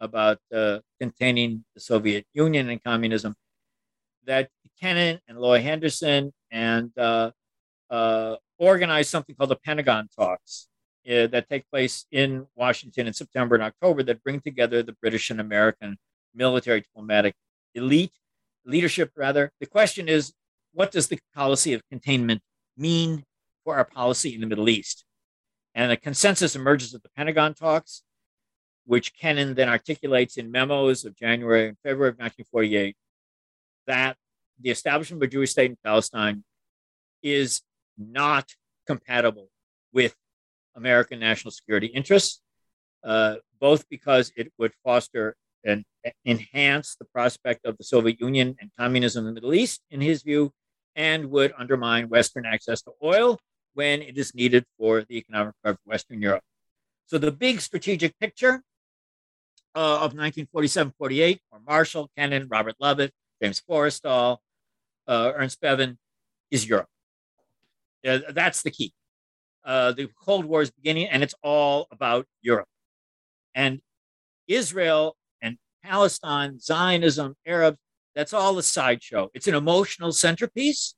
about 0.00 0.38
uh, 0.52 0.80
containing 1.00 1.64
the 1.74 1.80
Soviet 1.80 2.26
Union 2.32 2.68
and 2.68 2.82
communism, 2.82 3.36
that 4.26 4.48
Kennan 4.80 5.20
and 5.28 5.38
Loy 5.38 5.62
Henderson 5.62 6.32
and 6.50 6.90
uh, 6.98 7.30
uh, 7.88 8.34
organized 8.58 9.10
something 9.10 9.36
called 9.36 9.50
the 9.50 9.56
Pentagon 9.56 10.08
Talks 10.18 10.66
uh, 11.08 11.28
that 11.28 11.48
take 11.48 11.70
place 11.70 12.06
in 12.10 12.46
Washington 12.56 13.06
in 13.06 13.12
September 13.12 13.54
and 13.54 13.62
October 13.62 14.02
that 14.02 14.24
bring 14.24 14.40
together 14.40 14.82
the 14.82 14.96
British 15.00 15.30
and 15.30 15.40
American 15.40 15.98
military 16.34 16.80
diplomatic 16.80 17.34
elite, 17.76 18.12
leadership 18.66 19.12
rather. 19.16 19.52
The 19.60 19.66
question 19.66 20.08
is, 20.08 20.32
what 20.72 20.90
does 20.90 21.06
the 21.06 21.20
policy 21.32 21.74
of 21.74 21.82
containment 21.88 22.42
mean 22.76 23.24
for 23.64 23.76
our 23.76 23.84
policy 23.84 24.34
in 24.34 24.40
the 24.40 24.46
Middle 24.46 24.68
East. 24.68 25.04
And 25.74 25.90
a 25.90 25.96
consensus 25.96 26.54
emerges 26.54 26.94
at 26.94 27.02
the 27.02 27.08
Pentagon 27.16 27.54
talks, 27.54 28.02
which 28.84 29.14
Kennan 29.14 29.54
then 29.54 29.68
articulates 29.68 30.36
in 30.36 30.50
memos 30.50 31.04
of 31.04 31.16
January 31.16 31.68
and 31.68 31.76
February 31.82 32.10
of 32.10 32.16
1948, 32.16 32.96
that 33.86 34.16
the 34.60 34.70
establishment 34.70 35.22
of 35.22 35.28
a 35.28 35.30
Jewish 35.30 35.50
state 35.50 35.70
in 35.70 35.76
Palestine 35.84 36.44
is 37.22 37.62
not 37.96 38.48
compatible 38.86 39.48
with 39.92 40.14
American 40.74 41.20
national 41.20 41.52
security 41.52 41.86
interests, 41.86 42.40
uh, 43.04 43.36
both 43.60 43.88
because 43.88 44.32
it 44.36 44.52
would 44.58 44.72
foster 44.84 45.36
and 45.64 45.84
enhance 46.26 46.96
the 46.96 47.04
prospect 47.04 47.64
of 47.64 47.78
the 47.78 47.84
Soviet 47.84 48.20
Union 48.20 48.56
and 48.60 48.70
communism 48.78 49.22
in 49.22 49.26
the 49.26 49.40
Middle 49.40 49.54
East, 49.54 49.82
in 49.90 50.00
his 50.00 50.22
view, 50.22 50.52
and 50.96 51.30
would 51.30 51.52
undermine 51.58 52.08
Western 52.08 52.46
access 52.46 52.82
to 52.82 52.92
oil 53.02 53.38
when 53.74 54.02
it 54.02 54.18
is 54.18 54.34
needed 54.34 54.64
for 54.78 55.02
the 55.02 55.16
economic 55.16 55.54
recovery 55.62 55.82
of 55.84 55.90
Western 55.90 56.20
Europe. 56.20 56.42
So 57.06 57.18
the 57.18 57.32
big 57.32 57.60
strategic 57.60 58.18
picture 58.18 58.62
uh, 59.74 60.00
of 60.00 60.14
1947-48 60.14 61.38
for 61.50 61.60
Marshall, 61.66 62.10
Kennan, 62.16 62.48
Robert 62.48 62.74
Lovett, 62.78 63.12
James 63.42 63.62
Forrestal, 63.68 64.38
uh, 65.06 65.32
Ernst 65.34 65.60
Bevin 65.60 65.96
is 66.50 66.68
Europe. 66.68 66.88
Uh, 68.06 68.18
that's 68.30 68.62
the 68.62 68.70
key. 68.70 68.92
Uh, 69.64 69.92
the 69.92 70.08
Cold 70.20 70.44
War 70.44 70.62
is 70.62 70.70
beginning, 70.70 71.08
and 71.08 71.22
it's 71.22 71.34
all 71.42 71.86
about 71.90 72.26
Europe. 72.40 72.68
And 73.54 73.80
Israel 74.48 75.16
and 75.40 75.56
Palestine, 75.82 76.58
Zionism, 76.58 77.36
Arabs, 77.46 77.78
that's 78.14 78.32
all 78.32 78.58
a 78.58 78.62
sideshow. 78.62 79.30
It's 79.34 79.48
an 79.48 79.54
emotional 79.54 80.12
centerpiece. 80.12 80.94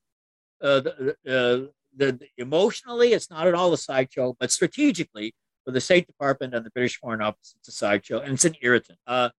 Uh, 0.62 0.80
the, 0.80 1.16
uh, 1.26 1.70
the, 1.96 2.12
the, 2.12 2.28
emotionally, 2.38 3.12
it's 3.12 3.30
not 3.30 3.46
at 3.46 3.54
all 3.54 3.72
a 3.72 3.78
sideshow, 3.78 4.36
but 4.38 4.50
strategically, 4.50 5.34
for 5.64 5.70
the 5.70 5.80
State 5.80 6.06
Department 6.06 6.54
and 6.54 6.64
the 6.64 6.70
British 6.70 6.98
Foreign 6.98 7.22
Office, 7.22 7.54
it's 7.58 7.68
a 7.68 7.72
sideshow, 7.72 8.20
and 8.20 8.34
it's 8.34 8.44
an 8.44 8.56
irritant. 8.60 8.98
Uh, 9.06 9.30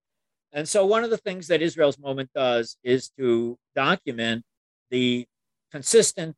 and 0.53 0.67
so, 0.67 0.85
one 0.85 1.03
of 1.03 1.09
the 1.09 1.17
things 1.17 1.47
that 1.47 1.61
Israel's 1.61 1.99
moment 1.99 2.29
does 2.33 2.77
is 2.83 3.09
to 3.19 3.57
document 3.75 4.43
the 4.89 5.27
consistent, 5.71 6.35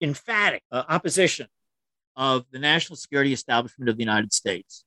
emphatic 0.00 0.62
uh, 0.72 0.84
opposition 0.88 1.48
of 2.16 2.46
the 2.50 2.58
national 2.58 2.96
security 2.96 3.32
establishment 3.32 3.88
of 3.88 3.96
the 3.96 4.02
United 4.02 4.32
States 4.32 4.84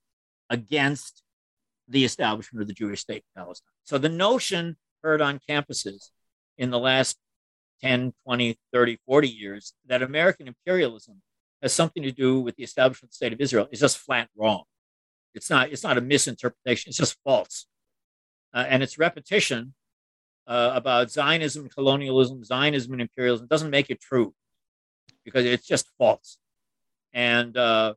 against 0.49 1.23
the 1.87 2.03
establishment 2.03 2.61
of 2.61 2.67
the 2.67 2.73
Jewish 2.73 3.01
state 3.01 3.23
in 3.35 3.43
Palestine. 3.43 3.67
So 3.83 3.97
the 3.97 4.09
notion 4.09 4.77
heard 5.03 5.21
on 5.21 5.39
campuses 5.49 6.09
in 6.57 6.69
the 6.69 6.79
last 6.79 7.17
10, 7.81 8.13
20, 8.25 8.57
30, 8.73 8.97
40 9.05 9.27
years 9.27 9.73
that 9.87 10.01
American 10.01 10.47
imperialism 10.47 11.21
has 11.61 11.73
something 11.73 12.03
to 12.03 12.11
do 12.11 12.39
with 12.39 12.55
the 12.55 12.63
establishment 12.63 13.09
of 13.09 13.11
the 13.11 13.15
state 13.15 13.33
of 13.33 13.41
Israel 13.41 13.67
is 13.71 13.79
just 13.79 13.97
flat 13.97 14.29
wrong. 14.35 14.63
It's 15.33 15.49
not, 15.49 15.71
it's 15.71 15.83
not 15.83 15.97
a 15.97 16.01
misinterpretation, 16.01 16.89
it's 16.89 16.97
just 16.97 17.17
false. 17.23 17.67
Uh, 18.53 18.65
and 18.67 18.83
its 18.83 18.97
repetition 18.97 19.73
uh, 20.47 20.71
about 20.73 21.11
Zionism, 21.11 21.69
colonialism, 21.69 22.43
Zionism, 22.43 22.91
and 22.93 23.01
imperialism 23.01 23.47
doesn't 23.47 23.69
make 23.69 23.89
it 23.89 24.01
true 24.01 24.33
because 25.23 25.45
it's 25.45 25.67
just 25.67 25.87
false. 25.97 26.37
And 27.13 27.55
uh, 27.55 27.93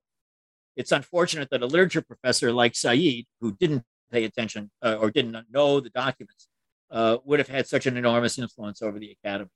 it's 0.77 0.93
unfortunate 0.93 1.51
that 1.51 1.63
a 1.63 1.67
literature 1.67 2.03
professor 2.03 2.53
like 2.53 2.75
Said, 2.75 3.25
who 3.41 3.53
didn't 3.53 3.85
pay 4.13 4.25
attention 4.25 4.71
uh, 4.83 4.97
or 5.01 5.11
didn't 5.11 5.37
know 5.51 5.81
the 5.81 5.91
documents, 5.91 6.49
uh, 6.91 7.19
would 7.25 7.39
have 7.39 7.49
had 7.49 7.67
such 7.67 7.87
an 7.87 7.97
enormous 7.97 8.39
influence 8.39 8.83
over 8.83 8.99
the 8.99 9.17
academy. 9.23 9.51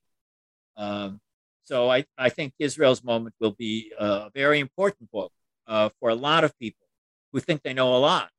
Um, 0.77 1.21
so 1.65 1.91
I, 1.91 2.07
I 2.17 2.29
think 2.31 2.55
Israel's 2.59 3.05
moment 3.05 3.35
will 3.41 3.55
be 3.59 3.93
a 3.99 4.31
very 4.35 4.59
important 4.59 5.11
book 5.11 5.33
uh, 5.67 5.91
for 6.01 6.09
a 6.09 6.15
lot 6.15 6.45
of 6.45 6.59
people 6.59 6.87
who 7.33 7.41
think 7.41 7.63
they 7.63 7.75
know 7.75 7.95
a 7.95 7.99
lot 7.99 8.31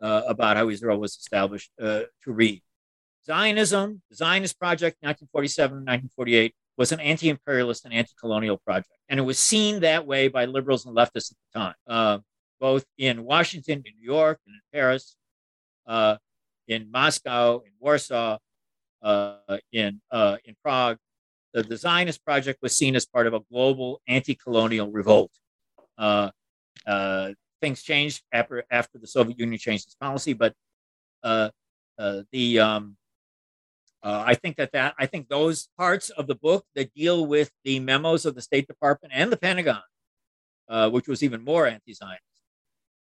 uh, 0.00 0.22
about 0.26 0.56
how 0.56 0.68
Israel 0.68 0.98
was 0.98 1.16
established 1.16 1.70
uh, 1.80 2.02
to 2.24 2.32
read. 2.32 2.62
Zionism, 3.24 4.02
the 4.10 4.16
Zionist 4.16 4.58
Project, 4.58 4.96
1947 5.00 5.76
1948, 5.76 6.54
was 6.76 6.92
an 6.92 7.00
anti 7.00 7.28
imperialist 7.28 7.84
and 7.84 7.94
anti 7.94 8.12
colonial 8.20 8.58
project. 8.58 8.90
And 9.08 9.20
it 9.20 9.22
was 9.22 9.38
seen 9.38 9.80
that 9.80 10.06
way 10.06 10.28
by 10.28 10.44
liberals 10.44 10.84
and 10.84 10.96
leftists 10.96 11.32
at 11.32 11.36
the 11.52 11.58
time, 11.60 11.74
uh, 11.86 12.18
both 12.60 12.84
in 12.98 13.24
Washington, 13.24 13.82
in 13.86 13.92
New 13.98 14.12
York, 14.12 14.40
and 14.46 14.54
in 14.54 14.60
Paris, 14.72 15.16
uh, 15.86 16.16
in 16.68 16.90
Moscow, 16.90 17.60
in 17.60 17.72
Warsaw, 17.78 18.38
uh, 19.02 19.36
in, 19.72 20.00
uh, 20.10 20.36
in 20.44 20.54
Prague. 20.62 20.98
The, 21.52 21.62
the, 21.62 21.76
Zionist 21.76 22.24
project 22.24 22.60
was 22.62 22.76
seen 22.76 22.96
as 22.96 23.06
part 23.06 23.26
of 23.26 23.34
a 23.34 23.40
global 23.52 24.00
anti 24.08 24.34
colonial 24.34 24.90
revolt. 24.90 25.30
Uh, 25.96 26.30
uh, 26.86 27.30
things 27.60 27.82
changed 27.82 28.22
after, 28.32 28.64
after 28.70 28.98
the 28.98 29.06
Soviet 29.06 29.38
Union 29.38 29.58
changed 29.58 29.86
its 29.86 29.94
policy, 29.94 30.32
but 30.32 30.54
the 31.22 32.58
um, 32.58 32.96
uh, 34.04 34.22
I 34.26 34.34
think 34.34 34.56
that 34.56 34.72
that 34.72 34.94
I 34.98 35.06
think 35.06 35.28
those 35.28 35.70
parts 35.78 36.10
of 36.10 36.26
the 36.26 36.34
book 36.34 36.66
that 36.74 36.92
deal 36.92 37.24
with 37.26 37.50
the 37.64 37.80
memos 37.80 38.26
of 38.26 38.34
the 38.34 38.42
State 38.42 38.66
Department 38.66 39.14
and 39.16 39.32
the 39.32 39.36
Pentagon, 39.38 39.80
uh, 40.68 40.90
which 40.90 41.08
was 41.08 41.22
even 41.22 41.42
more 41.42 41.66
anti-Zionist, 41.66 42.22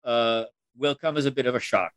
uh, 0.04 0.44
will 0.76 0.94
come 0.94 1.16
as 1.16 1.24
a 1.24 1.30
bit 1.30 1.46
of 1.46 1.54
a 1.54 1.60
shock 1.60 1.92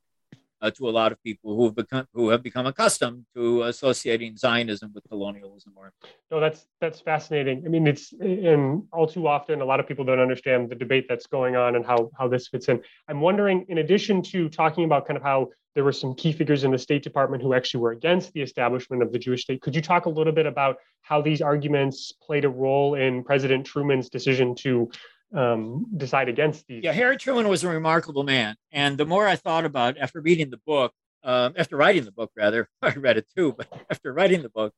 uh, 0.66 0.72
to 0.72 0.90
a 0.90 0.94
lot 1.00 1.12
of 1.12 1.22
people 1.22 1.56
who 1.56 1.66
have 1.66 1.76
become 1.76 2.08
who 2.14 2.30
have 2.30 2.42
become 2.42 2.66
accustomed 2.66 3.26
to 3.36 3.64
associating 3.64 4.36
Zionism 4.36 4.92
with 4.94 5.04
colonialism. 5.08 5.74
Or 5.76 5.94
no, 6.32 6.40
that's 6.40 6.66
that's 6.82 7.00
fascinating. 7.00 7.64
I 7.66 7.70
mean, 7.70 7.86
it's 7.86 8.14
and 8.20 8.84
all 8.92 9.08
too 9.08 9.28
often 9.28 9.62
a 9.62 9.66
lot 9.66 9.80
of 9.80 9.88
people 9.88 10.04
don't 10.04 10.20
understand 10.20 10.70
the 10.70 10.76
debate 10.76 11.06
that's 11.08 11.28
going 11.28 11.56
on 11.56 11.76
and 11.76 11.86
how 11.86 12.10
how 12.18 12.28
this 12.28 12.48
fits 12.48 12.68
in. 12.68 12.82
I'm 13.08 13.22
wondering, 13.22 13.66
in 13.70 13.78
addition 13.78 14.24
to 14.34 14.50
talking 14.50 14.86
about 14.86 15.06
kind 15.08 15.18
of 15.18 15.24
how 15.24 15.50
there 15.76 15.84
were 15.84 15.92
some 15.92 16.16
key 16.16 16.32
figures 16.32 16.64
in 16.64 16.72
the 16.72 16.78
State 16.80 17.04
Department 17.04 17.44
who 17.44 17.54
actually 17.54 17.82
were 17.82 17.92
against 17.92 18.32
the 18.34 18.42
establishment 18.42 19.04
of 19.04 19.12
the 19.12 19.20
Jewish 19.20 19.44
state. 19.44 19.62
Could 19.62 19.76
you 19.76 19.82
talk 19.82 20.06
a 20.06 20.10
little 20.10 20.32
bit 20.34 20.46
about 20.46 20.78
how 21.02 21.22
these 21.22 21.42
arguments 21.42 22.14
played 22.14 22.46
a 22.46 22.50
role 22.50 22.96
in 22.96 23.24
President 23.24 23.66
Truman's 23.66 24.10
decision 24.10 24.56
to 24.56 24.90
um, 25.36 25.86
decide 25.98 26.30
against 26.30 26.65
these. 26.68 26.84
Yeah, 26.84 26.94
Harry 26.94 27.18
Truman 27.18 27.48
was 27.48 27.63
a 27.63 27.70
remarkable 27.70 28.24
man, 28.24 28.56
and 28.72 28.98
the 28.98 29.06
more 29.06 29.27
I 29.27 29.36
thought 29.36 29.65
about 29.65 29.98
after 29.98 30.22
reading 30.22 30.50
the 30.50 30.60
book, 30.65 30.94
um, 31.24 31.54
after 31.58 31.75
writing 31.75 32.06
the 32.06 32.12
book, 32.12 32.32
rather, 32.36 32.70
I 32.82 32.94
read 32.94 33.18
it 33.18 33.27
too, 33.36 33.54
but 33.58 33.68
after 33.89 34.13
writing 34.13 34.42
the 34.42 34.50
book, 34.50 34.74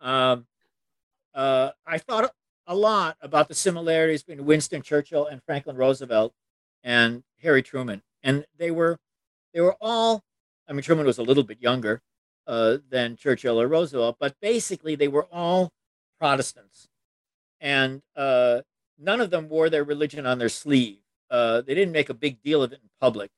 um, 0.00 0.46
uh, 1.34 1.70
I 1.86 1.98
thought 1.98 2.30
a 2.66 2.74
lot 2.74 3.16
about 3.20 3.48
the 3.48 3.54
similarities 3.54 4.22
between 4.22 4.46
Winston 4.46 4.82
Churchill 4.82 5.26
and 5.26 5.42
Franklin 5.44 5.76
Roosevelt 5.76 6.32
and 6.82 7.22
Harry 7.42 7.62
Truman, 7.62 8.02
and 8.22 8.46
they 8.58 8.70
were 8.70 8.98
they 9.52 9.60
were 9.60 9.76
all. 9.80 10.22
I 10.68 10.72
mean, 10.72 10.82
Truman 10.82 11.06
was 11.06 11.18
a 11.18 11.22
little 11.22 11.44
bit 11.44 11.60
younger 11.60 12.02
uh, 12.46 12.78
than 12.90 13.16
Churchill 13.16 13.60
or 13.60 13.68
Roosevelt, 13.68 14.16
but 14.18 14.34
basically 14.40 14.94
they 14.94 15.08
were 15.08 15.26
all 15.32 15.70
Protestants, 16.18 16.88
and 17.60 18.02
uh, 18.16 18.62
none 18.98 19.20
of 19.20 19.30
them 19.30 19.48
wore 19.48 19.70
their 19.70 19.84
religion 19.84 20.26
on 20.26 20.38
their 20.38 20.48
sleeve. 20.48 20.98
Uh, 21.30 21.60
they 21.60 21.74
didn't 21.74 21.92
make 21.92 22.08
a 22.08 22.14
big 22.14 22.42
deal 22.42 22.62
of 22.62 22.72
it 22.72 22.80
in 22.82 22.88
public, 23.00 23.30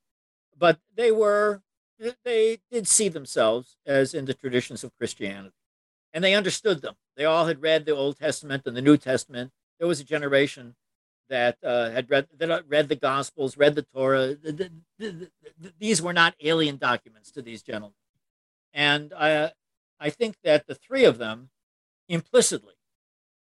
but 0.57 0.79
they 0.95 1.11
were 1.11 1.63
they 2.25 2.59
did 2.71 2.87
see 2.87 3.09
themselves 3.09 3.77
as 3.85 4.15
in 4.15 4.25
the 4.27 4.35
traditions 4.35 4.85
of 4.85 4.97
Christianity, 4.97 5.55
and 6.13 6.23
they 6.23 6.35
understood 6.35 6.83
them. 6.83 6.95
They 7.17 7.25
all 7.25 7.47
had 7.47 7.63
read 7.63 7.87
the 7.87 7.97
Old 7.97 8.19
Testament 8.19 8.65
and 8.67 8.77
the 8.77 8.83
New 8.83 8.97
Testament. 8.97 9.53
There 9.79 9.89
was 9.89 10.01
a 10.01 10.05
generation 10.05 10.77
that 11.29 11.59
uh, 11.65 11.91
had 11.91 12.11
read 12.11 12.29
that 12.37 12.65
read 12.69 12.89
the 12.89 12.97
Gospels, 12.97 13.57
read 13.57 13.75
the 13.75 13.83
Torah. 13.83 14.35
The, 14.35 14.53
the, 14.53 14.71
the, 14.99 15.31
these 15.79 16.01
were 16.03 16.13
not 16.13 16.35
alien 16.41 16.77
documents 16.77 17.31
to 17.33 17.43
these 17.43 17.63
gentlemen, 17.63 17.95
and 18.73 19.13
I 19.17 19.53
I 19.99 20.11
think 20.11 20.37
that 20.45 20.67
the 20.67 20.75
three 20.75 21.05
of 21.05 21.19
them 21.19 21.51
implicitly 22.09 22.75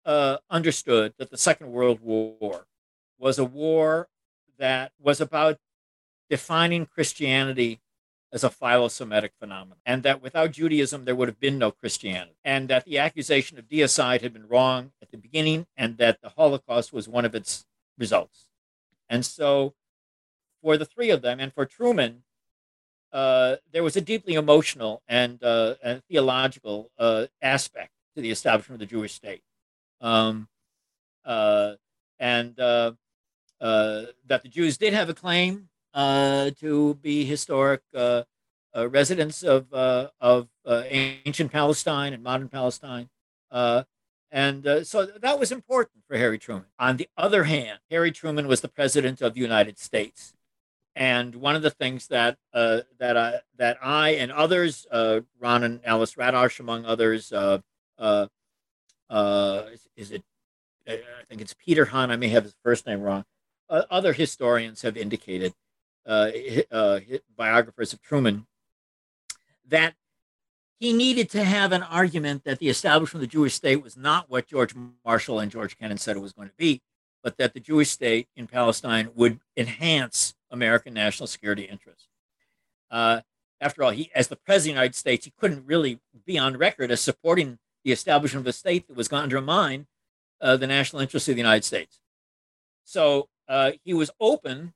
uh, 0.07 0.37
understood 0.49 1.13
that 1.19 1.29
the 1.29 1.37
Second 1.37 1.71
World 1.71 1.99
War 2.01 2.65
was 3.19 3.37
a 3.37 3.45
war 3.45 4.07
that 4.57 4.93
was 4.99 5.19
about 5.19 5.57
defining 6.29 6.85
Christianity 6.85 7.81
as 8.31 8.43
a 8.43 8.49
philo-Semitic 8.49 9.33
phenomenon, 9.39 9.77
and 9.85 10.03
that 10.03 10.21
without 10.21 10.51
Judaism 10.51 11.05
there 11.05 11.15
would 11.15 11.27
have 11.27 11.39
been 11.39 11.57
no 11.57 11.71
Christianity, 11.71 12.37
and 12.43 12.69
that 12.69 12.85
the 12.85 12.97
accusation 12.97 13.59
of 13.59 13.67
deicide 13.67 14.21
had 14.21 14.33
been 14.33 14.47
wrong 14.47 14.91
at 15.01 15.11
the 15.11 15.17
beginning, 15.17 15.67
and 15.75 15.97
that 15.97 16.21
the 16.21 16.29
Holocaust 16.29 16.93
was 16.93 17.07
one 17.07 17.25
of 17.25 17.35
its 17.35 17.65
results. 17.97 18.47
And 19.09 19.25
so, 19.25 19.73
for 20.61 20.77
the 20.77 20.85
three 20.85 21.09
of 21.09 21.21
them, 21.21 21.39
and 21.39 21.53
for 21.53 21.65
Truman, 21.65 22.23
uh, 23.11 23.57
there 23.71 23.83
was 23.83 23.95
a 23.95 24.01
deeply 24.01 24.33
emotional 24.35 25.01
and, 25.07 25.41
uh, 25.43 25.75
and 25.83 26.01
theological 26.09 26.91
uh, 26.97 27.27
aspect 27.41 27.91
to 28.15 28.21
the 28.21 28.31
establishment 28.31 28.81
of 28.81 28.87
the 28.87 28.93
Jewish 28.93 29.13
state 29.13 29.43
um, 30.01 30.47
uh, 31.25 31.73
and 32.19 32.59
uh, 32.59 32.93
uh, 33.61 34.03
that 34.25 34.43
the 34.43 34.49
Jews 34.49 34.77
did 34.77 34.93
have 34.93 35.09
a 35.09 35.13
claim 35.13 35.69
uh, 35.93 36.51
to 36.59 36.95
be 36.95 37.25
historic 37.25 37.81
uh, 37.95 38.23
uh, 38.75 38.87
residents 38.89 39.43
of 39.43 39.71
of 39.73 40.47
ancient 40.65 41.51
Palestine 41.51 42.13
and 42.13 42.23
modern 42.23 42.49
Palestine, 42.49 43.09
And 44.31 44.85
so 44.85 45.05
that 45.05 45.39
was 45.39 45.51
important 45.51 46.03
for 46.07 46.17
Harry 46.17 46.37
Truman. 46.37 46.67
On 46.77 46.97
the 46.97 47.09
other 47.17 47.45
hand, 47.45 47.79
Harry 47.89 48.11
Truman 48.11 48.47
was 48.47 48.61
the 48.61 48.67
president 48.67 49.21
of 49.21 49.33
the 49.33 49.41
United 49.41 49.79
States. 49.79 50.33
And 50.95 51.35
one 51.35 51.55
of 51.55 51.61
the 51.61 51.69
things 51.69 52.07
that 52.07 52.37
uh, 52.53 52.81
that 52.99 53.15
I 53.15 53.41
that 53.57 53.77
I 53.83 54.09
and 54.15 54.31
others, 54.31 54.87
uh, 54.91 55.21
Ron 55.39 55.63
and 55.63 55.79
Allis 55.85 56.15
Radosh, 56.15 56.59
among 56.59 56.85
others, 56.85 57.31
uh, 57.31 57.59
uh, 59.09 59.13
uh, 59.13 59.65
is, 59.95 60.11
it? 60.11 60.23
I 60.87 60.99
think 61.29 61.41
it's 61.41 61.53
Peter 61.53 61.85
Hahn. 61.85 62.11
I 62.11 62.15
may 62.15 62.29
have 62.29 62.43
his 62.43 62.55
first 62.63 62.85
name 62.85 63.01
wrong. 63.01 63.25
other 63.69 64.13
historians 64.13 64.81
have 64.81 64.97
indicated, 64.97 65.53
biographers 66.05 67.93
of 67.93 68.01
Truman, 68.01 68.47
that 69.67 69.95
he 70.79 70.93
needed 70.93 71.29
to 71.31 71.43
have 71.43 71.71
an 71.71 71.83
argument 71.83 72.43
that 72.43 72.59
the 72.59 72.69
establishment 72.69 73.23
of 73.23 73.29
the 73.29 73.33
Jewish 73.33 73.55
state 73.55 73.81
was 73.83 73.97
not 73.97 74.29
what 74.29 74.47
George 74.47 74.75
Marshall 75.03 75.39
and 75.39 75.51
George 75.51 75.77
Kennan 75.77 75.97
said 75.97 76.15
it 76.15 76.21
was 76.21 76.33
going 76.33 76.49
to 76.49 76.55
be, 76.55 76.81
but 77.23 77.37
that 77.37 77.53
the 77.53 77.59
Jewish 77.59 77.89
state 77.89 78.27
in 78.35 78.47
Palestine 78.47 79.09
would 79.15 79.39
enhance 79.55 80.35
American 80.51 80.93
national 80.93 81.27
security 81.27 81.63
interests. 81.63 82.07
Uh, 82.91 83.21
after 83.59 83.83
all, 83.83 83.91
he, 83.91 84.11
as 84.13 84.27
the 84.27 84.35
president 84.35 84.73
of 84.73 84.75
the 84.75 84.81
United 84.81 84.95
States, 84.95 85.25
he 85.25 85.33
couldn't 85.37 85.65
really 85.65 85.99
be 86.25 86.37
on 86.37 86.57
record 86.57 86.91
as 86.91 87.01
supporting 87.01 87.57
the 87.87 87.93
establishment 87.93 88.45
of 88.45 88.49
a 88.49 88.53
state 88.53 88.85
that 88.89 88.97
was 88.97 89.07
going 89.07 89.21
to 89.21 89.23
undermine 89.23 89.87
uh, 90.41 90.57
the 90.57 90.67
national 90.67 91.01
interests 91.01 91.29
of 91.29 91.35
the 91.35 91.39
United 91.39 91.63
States. 91.63 92.01
So 92.83 93.29
uh, 93.47 93.71
he 93.85 93.93
was 93.93 94.11
open 94.19 94.73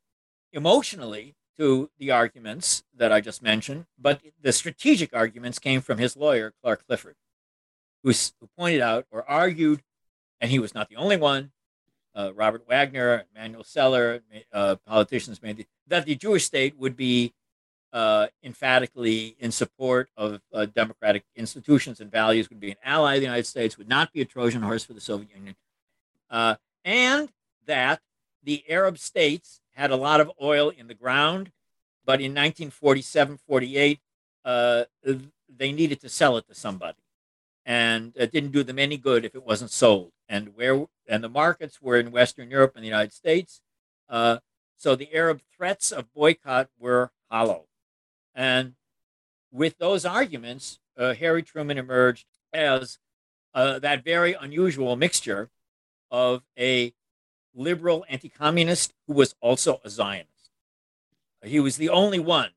emotionally 0.54 1.36
to 1.58 1.90
the 2.00 2.10
arguments 2.12 2.84
that 2.96 3.12
I 3.12 3.20
just 3.20 3.44
mentioned, 3.44 3.86
but 4.00 4.22
the 4.42 4.54
strategic 4.54 5.14
arguments 5.14 5.60
came 5.60 5.82
from 5.82 5.98
his 5.98 6.16
lawyer, 6.16 6.54
Clark 6.64 6.88
Clifford, 6.88 7.18
who, 8.02 8.12
who 8.12 8.48
pointed 8.58 8.80
out 8.80 9.06
or 9.12 9.30
argued, 9.30 9.84
and 10.40 10.50
he 10.50 10.60
was 10.60 10.74
not 10.74 10.88
the 10.88 10.96
only 10.96 11.18
one. 11.18 11.52
Uh, 12.16 12.32
Robert 12.34 12.66
Wagner, 12.66 13.26
Manuel 13.36 13.66
Celler, 13.66 14.22
uh, 14.54 14.78
politicians 14.88 15.42
made 15.42 15.58
the, 15.58 15.66
that 15.88 16.06
the 16.06 16.16
Jewish 16.16 16.46
state 16.46 16.78
would 16.78 16.96
be 16.96 17.34
uh, 17.94 18.28
emphatically 18.44 19.36
in 19.40 19.52
support 19.52 20.10
of 20.16 20.42
uh, 20.54 20.66
democratic 20.66 21.24
institutions 21.36 22.00
and 22.00 22.12
values, 22.12 22.50
would 22.50 22.60
be 22.60 22.72
an 22.72 22.78
ally 22.84 23.16
of 23.16 23.22
the 23.22 23.26
United 23.26 23.46
States, 23.46 23.78
would 23.78 23.90
not 23.90 24.14
be 24.14 24.22
a 24.22 24.26
Trojan 24.26 24.62
horse 24.62 24.84
for 24.84 24.94
the 24.94 25.02
Soviet 25.02 25.30
Union, 25.36 25.56
uh, 26.30 26.56
and 26.86 27.30
that 27.66 28.02
the 28.44 28.64
Arab 28.70 28.98
states 28.98 29.62
had 29.74 29.92
a 29.92 29.96
lot 29.96 30.22
of 30.22 30.32
oil 30.42 30.70
in 30.70 30.88
the 30.88 30.94
ground, 30.94 31.52
but 32.06 32.20
in 32.20 32.32
1947 32.32 33.40
48, 33.48 34.00
uh, 34.44 34.84
they 35.58 35.72
needed 35.72 36.02
to 36.02 36.10
sell 36.10 36.38
it 36.38 36.48
to 36.48 36.56
somebody. 36.56 36.98
And 37.66 38.14
it 38.16 38.32
didn't 38.32 38.52
do 38.52 38.64
them 38.64 38.80
any 38.80 38.98
good 38.98 39.24
if 39.24 39.36
it 39.36 39.46
wasn't 39.46 39.72
sold. 39.72 40.12
And 40.28 40.56
where 40.56 40.88
and 41.08 41.24
the 41.24 41.30
markets 41.30 41.82
were 41.82 41.98
in 41.98 42.12
Western 42.12 42.50
Europe 42.50 42.74
and 42.76 42.84
the 42.84 42.88
United 42.88 43.14
States. 43.14 43.62
Uh, 44.10 44.38
so 44.78 44.96
the 44.96 45.14
Arab 45.14 45.42
threats 45.56 45.92
of 45.92 46.12
boycott 46.14 46.70
were 46.80 47.12
hollow. 47.30 47.66
And 48.34 48.74
with 49.52 49.78
those 49.78 50.06
arguments, 50.06 50.80
uh, 50.98 51.14
Harry 51.14 51.44
Truman 51.44 51.78
emerged 51.78 52.26
as 52.54 53.00
uh, 53.54 53.80
that 53.80 54.04
very 54.04 54.34
unusual 54.34 54.96
mixture 54.96 55.50
of 56.10 56.44
a 56.58 56.94
liberal 57.54 58.06
anti 58.10 58.30
communist 58.30 58.94
who 59.08 59.14
was 59.14 59.36
also 59.42 59.82
a 59.84 59.90
Zionist. 59.90 60.28
He 61.44 61.60
was 61.60 61.78
the 61.78 61.90
only 61.90 62.20
one 62.20 62.52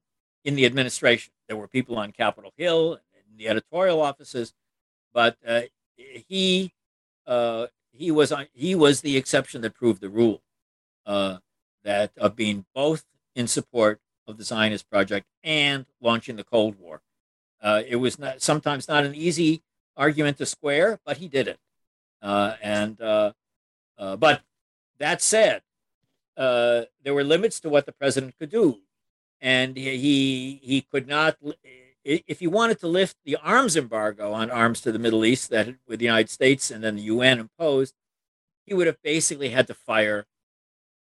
in 0.45 0.55
the 0.57 0.67
administration. 0.67 1.33
There 1.49 1.57
were 1.57 1.69
people 1.69 1.97
on 1.97 2.13
Capitol 2.13 2.53
Hill 2.57 3.01
in 3.15 3.37
the 3.37 3.49
editorial 3.49 4.01
offices, 4.01 4.53
but 5.13 5.37
uh, 5.47 5.63
he 5.97 6.73
uh, 7.27 7.69
he 7.93 8.11
was 8.11 8.33
on, 8.33 8.47
he 8.53 8.75
was 8.75 9.01
the 9.01 9.17
exception 9.17 9.63
that 9.63 9.75
proved 9.75 10.01
the 10.01 10.11
rule 10.11 10.43
uh, 11.07 11.39
that 11.85 12.13
of 12.19 12.37
being 12.37 12.67
both 12.75 13.05
in 13.35 13.47
support 13.47 14.01
of 14.27 14.37
the 14.39 14.45
Zionist 14.45 14.89
project 14.91 15.27
and 15.43 15.87
launching 16.01 16.37
the 16.37 16.45
Cold 16.45 16.79
War. 16.79 17.03
Uh, 17.63 17.83
it 17.87 17.97
was 17.97 18.19
not, 18.19 18.43
sometimes 18.43 18.89
not 18.89 19.05
an 19.05 19.15
easy 19.15 19.63
argument 19.97 20.39
to 20.39 20.47
square, 20.47 20.99
but 21.05 21.19
he 21.19 21.29
did 21.29 21.49
it. 21.49 21.59
Uh, 22.21 22.55
and 22.63 23.01
uh, 23.01 23.33
but 23.97 24.43
that 24.99 25.23
said, 25.23 25.63
uh, 26.37 26.83
there 27.03 27.15
were 27.15 27.25
limits 27.25 27.61
to 27.61 27.69
what 27.69 27.87
the 27.87 27.93
president 27.93 28.35
could 28.39 28.51
do, 28.51 28.81
and 29.41 29.77
he 29.77 30.61
he 30.63 30.81
could 30.81 31.07
not. 31.07 31.37
If 32.05 32.41
he 32.41 32.47
wanted 32.47 32.81
to 32.81 32.87
lift 32.87 33.17
the 33.25 33.37
arms 33.37 33.77
embargo 33.77 34.33
on 34.33 34.51
arms 34.51 34.83
to 34.83 34.93
the 34.93 34.99
Middle 34.99 35.25
East 35.25 35.49
that 35.51 35.75
with 35.89 36.01
the 36.01 36.05
United 36.05 36.29
States 36.29 36.71
and 36.71 36.85
then 36.85 36.97
the 36.97 37.03
UN 37.03 37.39
imposed, 37.39 37.95
he 38.67 38.75
would 38.75 38.87
have 38.87 39.01
basically 39.03 39.51
had 39.51 39.67
to 39.69 39.75
fire 39.75 40.27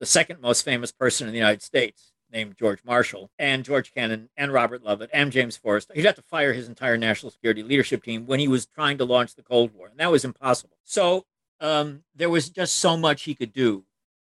the 0.00 0.06
second 0.06 0.40
most 0.40 0.64
famous 0.64 0.90
person 0.90 1.26
in 1.26 1.32
the 1.32 1.38
United 1.38 1.62
States, 1.62 2.12
named 2.30 2.56
George 2.58 2.80
Marshall, 2.84 3.30
and 3.38 3.64
George 3.64 3.92
Kennan, 3.94 4.28
and 4.36 4.52
Robert 4.52 4.82
Lovett, 4.82 5.10
and 5.12 5.32
James 5.32 5.56
Forrest. 5.56 5.90
He'd 5.94 6.04
have 6.04 6.14
to 6.16 6.22
fire 6.22 6.52
his 6.52 6.68
entire 6.68 6.96
national 6.96 7.30
security 7.30 7.62
leadership 7.62 8.02
team 8.02 8.26
when 8.26 8.40
he 8.40 8.48
was 8.48 8.66
trying 8.66 8.98
to 8.98 9.04
launch 9.04 9.34
the 9.34 9.42
Cold 9.42 9.72
War, 9.74 9.88
and 9.88 9.98
that 9.98 10.10
was 10.10 10.24
impossible. 10.24 10.76
So 10.84 11.26
um, 11.60 12.02
there 12.14 12.30
was 12.30 12.50
just 12.50 12.76
so 12.76 12.96
much 12.96 13.22
he 13.22 13.34
could 13.34 13.52
do. 13.52 13.84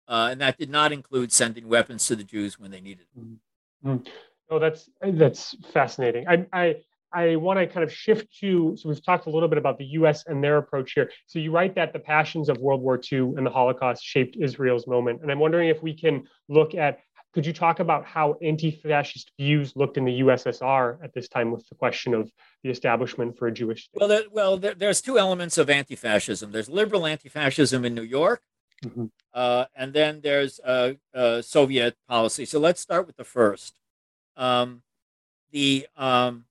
Uh, 0.08 0.30
and 0.32 0.40
that 0.40 0.58
did 0.58 0.70
not 0.70 0.90
include 0.90 1.30
sending 1.30 1.68
weapons 1.68 2.04
to 2.06 2.16
the 2.16 2.24
Jews 2.24 2.58
when 2.58 2.72
they 2.72 2.80
needed 2.80 3.06
them. 3.14 3.40
Mm-hmm. 3.84 4.08
Oh, 4.50 4.58
that's 4.58 4.90
that's 5.12 5.54
fascinating. 5.72 6.26
I 6.26 6.46
I 6.52 6.76
I 7.12 7.36
want 7.36 7.60
to 7.60 7.66
kind 7.68 7.84
of 7.84 7.92
shift 7.92 8.26
to 8.40 8.76
so 8.76 8.88
we've 8.88 9.04
talked 9.04 9.26
a 9.26 9.30
little 9.30 9.48
bit 9.48 9.58
about 9.58 9.78
the 9.78 9.84
U.S. 9.84 10.24
and 10.26 10.42
their 10.42 10.58
approach 10.58 10.92
here. 10.94 11.10
So 11.26 11.38
you 11.38 11.52
write 11.52 11.76
that 11.76 11.92
the 11.92 12.00
passions 12.00 12.48
of 12.48 12.58
World 12.58 12.82
War 12.82 13.00
II 13.00 13.34
and 13.36 13.46
the 13.46 13.50
Holocaust 13.50 14.04
shaped 14.04 14.36
Israel's 14.36 14.88
moment, 14.88 15.22
and 15.22 15.30
I'm 15.30 15.38
wondering 15.38 15.68
if 15.68 15.82
we 15.82 15.94
can 15.94 16.24
look 16.48 16.74
at. 16.74 16.98
Could 17.32 17.46
you 17.46 17.52
talk 17.52 17.78
about 17.78 18.04
how 18.04 18.36
anti-fascist 18.42 19.30
views 19.38 19.76
looked 19.76 19.96
in 19.96 20.04
the 20.04 20.20
USSR 20.20 20.98
at 21.02 21.14
this 21.14 21.28
time 21.28 21.52
with 21.52 21.68
the 21.68 21.76
question 21.76 22.12
of 22.12 22.30
the 22.64 22.70
establishment 22.70 23.38
for 23.38 23.46
a 23.46 23.52
Jewish 23.52 23.84
state? 23.84 24.00
Well, 24.00 24.08
there, 24.08 24.22
well, 24.32 24.56
there, 24.56 24.74
there's 24.74 25.00
two 25.00 25.16
elements 25.16 25.56
of 25.56 25.70
anti-fascism. 25.70 26.50
There's 26.50 26.68
liberal 26.68 27.06
anti-fascism 27.06 27.84
in 27.84 27.94
New 27.94 28.02
York, 28.02 28.42
mm-hmm. 28.84 29.06
uh, 29.32 29.66
and 29.76 29.92
then 29.92 30.20
there's 30.22 30.58
uh, 30.64 30.94
uh, 31.14 31.40
Soviet 31.40 31.96
policy. 32.08 32.44
So 32.44 32.58
let's 32.58 32.80
start 32.80 33.06
with 33.06 33.16
the 33.16 33.24
first. 33.24 33.74
Um, 34.36 34.82
the 35.52 35.86
um, 35.96 36.46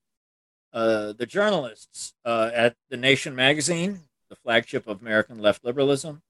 uh, 0.72 1.14
the 1.14 1.26
journalists 1.26 2.14
uh, 2.24 2.52
at 2.54 2.76
the 2.90 2.98
Nation 2.98 3.36
magazine, 3.36 4.02
the 4.30 4.36
flagship 4.36 4.88
of 4.88 5.02
American 5.02 5.40
left 5.40 5.66
liberalism, 5.66 6.22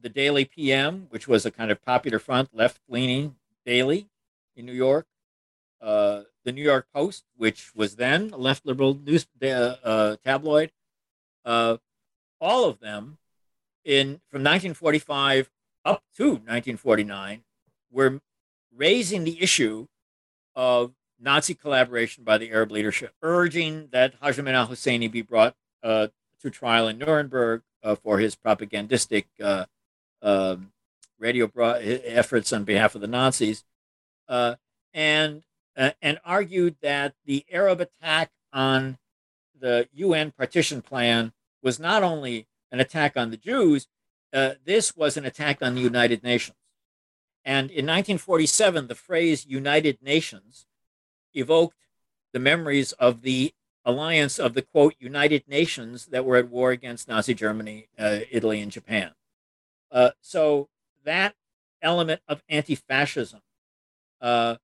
the 0.00 0.08
Daily 0.08 0.44
PM, 0.44 1.06
which 1.10 1.26
was 1.26 1.44
a 1.44 1.50
kind 1.50 1.70
of 1.70 1.82
popular 1.82 2.18
front, 2.18 2.50
left 2.54 2.80
leaning 2.88 3.36
daily 3.64 4.08
in 4.56 4.66
New 4.66 4.72
York, 4.72 5.06
uh, 5.80 6.22
the 6.44 6.52
New 6.52 6.62
York 6.62 6.86
Post, 6.94 7.24
which 7.36 7.74
was 7.74 7.96
then 7.96 8.30
a 8.32 8.36
left 8.36 8.66
liberal 8.66 8.94
news 8.94 9.26
uh, 9.42 10.16
tabloid, 10.24 10.72
uh, 11.44 11.76
all 12.40 12.64
of 12.64 12.80
them 12.80 13.18
in 13.84 14.20
from 14.30 14.42
1945 14.42 15.50
up 15.84 16.02
to 16.16 16.30
1949 16.30 17.42
were 17.90 18.20
raising 18.74 19.24
the 19.24 19.42
issue 19.42 19.86
of 20.54 20.92
Nazi 21.20 21.54
collaboration 21.54 22.24
by 22.24 22.38
the 22.38 22.50
Arab 22.50 22.70
leadership, 22.70 23.12
urging 23.22 23.88
that 23.92 24.14
Haj 24.20 24.38
Amin 24.38 24.54
al 24.54 24.68
Husseini 24.68 25.10
be 25.10 25.22
brought 25.22 25.54
uh, 25.82 26.08
to 26.42 26.50
trial 26.50 26.86
in 26.88 26.98
Nuremberg 26.98 27.62
uh, 27.82 27.94
for 27.96 28.18
his 28.18 28.36
propagandistic 28.36 29.26
uh, 29.42 29.64
um, 30.22 30.72
radio 31.18 31.50
efforts 31.56 32.52
on 32.52 32.64
behalf 32.64 32.94
of 32.94 33.00
the 33.00 33.06
Nazis, 33.06 33.64
uh, 34.28 34.56
and 34.92 35.42
uh, 35.76 35.90
and 36.02 36.18
argued 36.24 36.76
that 36.82 37.14
the 37.24 37.44
Arab 37.50 37.80
attack 37.80 38.30
on 38.52 38.98
the 39.58 39.88
UN 39.92 40.30
partition 40.30 40.82
plan 40.82 41.32
was 41.62 41.78
not 41.78 42.02
only 42.02 42.46
an 42.70 42.80
attack 42.80 43.16
on 43.16 43.30
the 43.30 43.36
Jews, 43.36 43.88
uh, 44.32 44.54
this 44.64 44.96
was 44.96 45.16
an 45.16 45.24
attack 45.24 45.62
on 45.62 45.74
the 45.74 45.80
United 45.80 46.22
Nations. 46.22 46.56
And 47.44 47.70
in 47.70 47.86
1947, 47.86 48.88
the 48.88 48.94
phrase 48.94 49.46
United 49.46 50.02
Nations 50.02 50.66
evoked 51.34 51.76
the 52.32 52.38
memories 52.38 52.92
of 52.92 53.22
the 53.22 53.54
alliance 53.84 54.38
of 54.38 54.54
the 54.54 54.62
quote 54.62 54.94
United 54.98 55.48
Nations 55.48 56.06
that 56.06 56.24
were 56.24 56.36
at 56.36 56.50
war 56.50 56.72
against 56.72 57.08
Nazi 57.08 57.32
Germany, 57.32 57.88
uh, 57.98 58.20
Italy, 58.30 58.60
and 58.60 58.70
Japan. 58.70 59.12
Uh, 59.90 60.10
so 60.20 60.68
that 61.08 61.34
element 61.82 62.20
of 62.28 62.42
anti-fascism 62.48 63.40
uh, 64.20 64.56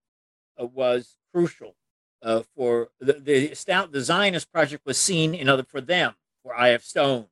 uh 0.61 0.67
was 0.67 1.17
crucial 1.33 1.75
uh, 2.23 2.43
for 2.57 2.89
the, 3.01 3.15
the, 3.15 3.89
the 3.91 4.01
Zionist 4.01 4.53
project 4.53 4.85
was 4.87 4.99
seen 4.99 5.35
in 5.35 5.49
other 5.49 5.65
for 5.65 5.81
them 5.81 6.15
for 6.43 6.55
I.F. 6.55 6.83
Stone, 6.83 7.27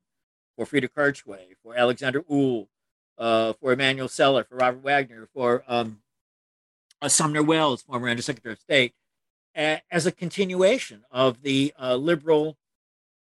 for 0.55 0.65
Freda 0.65 0.89
Kirchwey, 0.89 1.55
for 1.61 1.75
Alexander 1.75 2.21
Uhl, 2.23 2.67
uh, 3.17 3.53
for 3.53 3.71
Emanuel 3.71 4.07
Celler, 4.07 4.43
for 4.43 4.55
Robert 4.55 4.83
Wagner, 4.83 5.29
for 5.33 5.63
um, 5.67 5.99
Sumner 7.07 7.43
Welles, 7.43 7.83
former 7.83 8.09
Undersecretary 8.09 8.53
of 8.53 8.59
State, 8.59 8.93
as 9.55 10.05
a 10.05 10.11
continuation 10.11 11.03
of 11.11 11.43
the 11.43 11.73
uh, 11.79 11.95
liberal 11.95 12.57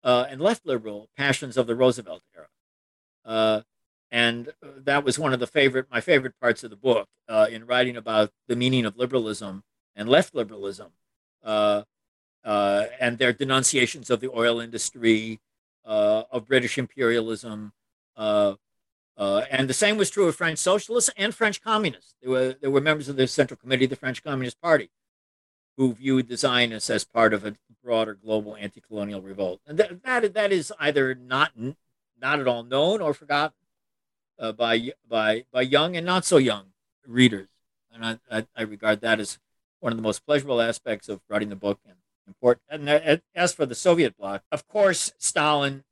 uh, 0.03 0.07
uh, 0.07 0.27
and 0.29 0.39
left 0.39 0.65
liberal 0.65 1.09
passions 1.17 1.57
of 1.57 1.67
the 1.67 1.75
Roosevelt 1.75 2.21
era. 2.35 3.65
Uh, 4.11 4.15
and 4.15 4.53
that 4.61 5.03
was 5.03 5.19
one 5.19 5.33
of 5.33 5.39
the 5.39 5.47
favorite, 5.47 5.87
my 5.91 6.01
favorite 6.01 6.33
parts 6.39 6.63
of 6.63 6.69
the 6.69 6.75
book 6.75 7.07
uh, 7.27 7.47
in 7.49 7.65
writing 7.65 7.97
about 7.97 8.31
the 8.47 8.55
meaning 8.55 8.85
of 8.85 8.97
liberalism 8.97 9.63
and 9.95 10.09
left 10.09 10.35
liberalism 10.35 10.91
uh, 11.43 11.83
uh, 12.43 12.85
and 12.99 13.17
their 13.17 13.33
denunciations 13.33 14.09
of 14.09 14.19
the 14.19 14.29
oil 14.29 14.59
industry, 14.59 15.39
uh, 15.85 16.23
of 16.31 16.47
British 16.47 16.77
imperialism. 16.77 17.73
and 18.17 18.57
the 19.67 19.73
same 19.73 19.97
was 19.97 20.09
true 20.09 20.27
of 20.27 20.35
French 20.35 20.59
socialists 20.59 21.11
and 21.17 21.35
French 21.35 21.61
communists. 21.61 22.15
There 22.21 22.31
were, 22.31 22.55
there 22.61 22.71
were 22.71 22.81
members 22.81 23.09
of 23.09 23.15
the 23.15 23.27
Central 23.27 23.57
Committee 23.57 23.85
of 23.85 23.89
the 23.89 23.95
French 23.95 24.23
Communist 24.23 24.61
Party 24.61 24.89
who 25.77 25.93
viewed 25.93 26.27
the 26.27 26.35
Zionists 26.35 26.89
as 26.89 27.05
part 27.05 27.33
of 27.33 27.45
a 27.45 27.55
broader 27.81 28.13
global 28.13 28.55
anti-colonial 28.57 29.21
revolt, 29.21 29.61
and 29.65 29.79
that 29.79 30.03
that, 30.03 30.33
that 30.33 30.51
is 30.51 30.73
either 30.77 31.15
not 31.15 31.53
not 32.21 32.39
at 32.39 32.47
all 32.47 32.63
known 32.63 32.99
or 32.99 33.13
forgotten 33.13 33.55
uh, 34.39 34.51
by 34.51 34.93
by 35.07 35.45
by 35.51 35.61
young 35.61 35.95
and 35.95 36.05
not 36.05 36.25
so 36.25 36.37
young 36.37 36.65
readers, 37.05 37.49
and 37.93 38.05
I, 38.05 38.19
I, 38.31 38.45
I 38.55 38.61
regard 38.63 39.01
that 39.01 39.19
as 39.19 39.39
one 39.79 39.91
of 39.91 39.97
the 39.97 40.03
most 40.03 40.25
pleasurable 40.25 40.61
aspects 40.61 41.09
of 41.09 41.21
writing 41.29 41.49
the 41.49 41.55
book 41.55 41.79
and 41.85 41.95
important. 42.27 42.63
And 42.69 42.89
uh, 42.89 43.17
as 43.35 43.53
for 43.53 43.65
the 43.65 43.75
Soviet 43.75 44.17
bloc, 44.17 44.43
of 44.51 44.67
course, 44.67 45.11
Stalin 45.17 45.83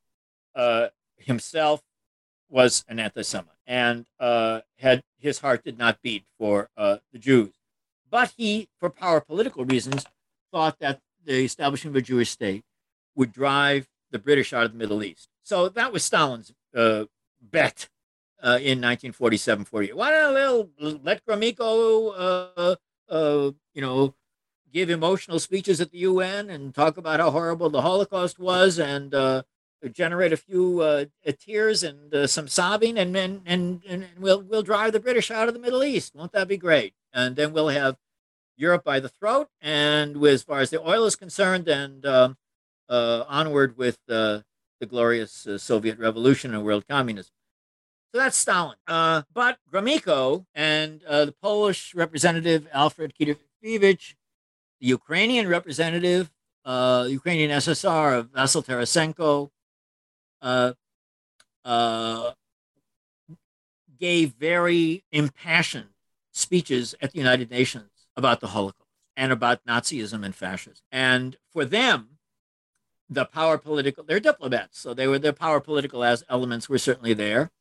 uh, 0.55 0.87
himself 1.17 1.81
was 2.49 2.85
an 2.87 2.99
anti-Semite 2.99 3.47
and 3.65 4.05
uh, 4.19 4.61
had 4.79 5.03
his 5.17 5.39
heart 5.39 5.63
did 5.63 5.77
not 5.77 6.01
beat 6.01 6.23
for 6.37 6.69
uh, 6.77 6.97
the 7.11 7.19
Jews. 7.19 7.53
But 8.09 8.33
he, 8.37 8.69
for 8.79 8.89
power 8.89 9.19
political 9.19 9.65
reasons, 9.65 10.05
thought 10.51 10.79
that 10.79 11.01
the 11.25 11.43
establishment 11.43 11.95
of 11.95 12.01
a 12.01 12.05
Jewish 12.05 12.29
state 12.29 12.63
would 13.15 13.33
drive 13.33 13.89
the 14.11 14.19
British 14.19 14.53
out 14.53 14.63
of 14.63 14.71
the 14.71 14.77
Middle 14.77 15.03
East. 15.03 15.27
So 15.43 15.67
that 15.69 15.91
was 15.91 16.05
Stalin's 16.05 16.53
bet 17.41 17.89
uh, 18.43 18.59
in 18.61 18.79
1947 18.79 19.65
48. 19.65 19.95
Why 19.95 20.11
don't 20.11 20.69
they 20.79 20.99
let 21.03 21.25
Gromyko, 21.25 22.13
uh, 22.17 22.75
uh, 23.09 23.51
you 23.73 23.81
know, 23.81 24.15
give 24.71 24.89
emotional 24.89 25.39
speeches 25.39 25.81
at 25.81 25.91
the 25.91 25.99
UN 25.99 26.49
and 26.49 26.73
talk 26.73 26.97
about 26.97 27.19
how 27.19 27.31
horrible 27.31 27.69
the 27.69 27.81
Holocaust 27.81 28.37
was 28.37 28.79
and 28.79 29.13
uh, 29.13 29.43
generate 29.91 30.33
a 30.33 30.37
few 30.37 30.81
uh, 30.81 31.05
tears 31.39 31.83
and 31.83 32.13
uh, 32.13 32.27
some 32.27 32.47
sobbing, 32.47 32.97
and, 32.97 33.15
and 33.15 33.41
and 33.45 33.81
and 33.87 34.07
we'll 34.19 34.41
we'll 34.41 34.63
drive 34.63 34.93
the 34.93 34.99
British 34.99 35.31
out 35.31 35.47
of 35.47 35.53
the 35.53 35.59
Middle 35.59 35.83
East. 35.83 36.15
Won't 36.15 36.31
that 36.33 36.47
be 36.47 36.57
great? 36.57 36.93
And 37.13 37.35
then 37.35 37.53
we'll 37.53 37.69
have 37.69 37.97
Europe 38.55 38.83
by 38.83 38.99
the 38.99 39.09
throat, 39.09 39.49
and 39.61 40.23
as 40.25 40.43
far 40.43 40.59
as 40.59 40.69
the 40.69 40.81
oil 40.81 41.05
is 41.05 41.15
concerned, 41.15 41.67
and 41.67 42.05
um, 42.05 42.37
uh, 42.89 43.23
onward 43.27 43.77
with 43.77 43.99
uh, 44.09 44.41
the 44.79 44.85
glorious 44.85 45.45
uh, 45.47 45.57
Soviet 45.57 45.97
Revolution 45.99 46.53
and 46.53 46.63
world 46.63 46.85
communism. 46.87 47.33
So 48.13 48.19
that's 48.19 48.37
Stalin. 48.37 48.77
Uh, 48.87 49.23
but 49.33 49.57
Gromyko 49.71 50.45
and 50.55 51.01
the 51.01 51.35
Polish 51.41 51.93
representative 51.93 52.67
Alfred 52.73 53.13
Fiderkiewicz, 53.19 54.15
the 54.79 54.87
Ukrainian 54.87 55.47
representative, 55.47 56.31
Ukrainian 56.65 57.51
SSR 57.51 58.17
of 58.19 58.31
Vasyl 58.31 58.65
Tarasenko, 58.65 59.49
uh, 60.41 60.73
uh, 61.65 62.31
gave 63.99 64.33
very 64.33 65.03
impassioned 65.11 65.89
speeches 66.31 66.95
at 67.01 67.11
the 67.11 67.17
United 67.17 67.49
Nations 67.49 67.89
about 68.15 68.39
the 68.39 68.47
Holocaust 68.47 68.87
and 69.15 69.31
about 69.31 69.65
Nazism 69.65 70.23
and 70.23 70.35
fascism. 70.35 70.85
And 70.91 71.35
for 71.51 71.65
them, 71.65 72.19
the 73.09 73.25
power 73.25 73.57
political, 73.57 74.03
they're 74.03 74.19
diplomats, 74.19 74.79
so 74.79 74.93
they 74.93 75.07
were 75.07 75.17
the 75.19 75.33
power 75.33 75.59
political 75.59 76.03
as 76.03 76.23
elements 76.29 76.69
were 76.69 76.77
certainly 76.77 77.13
there. 77.13 77.51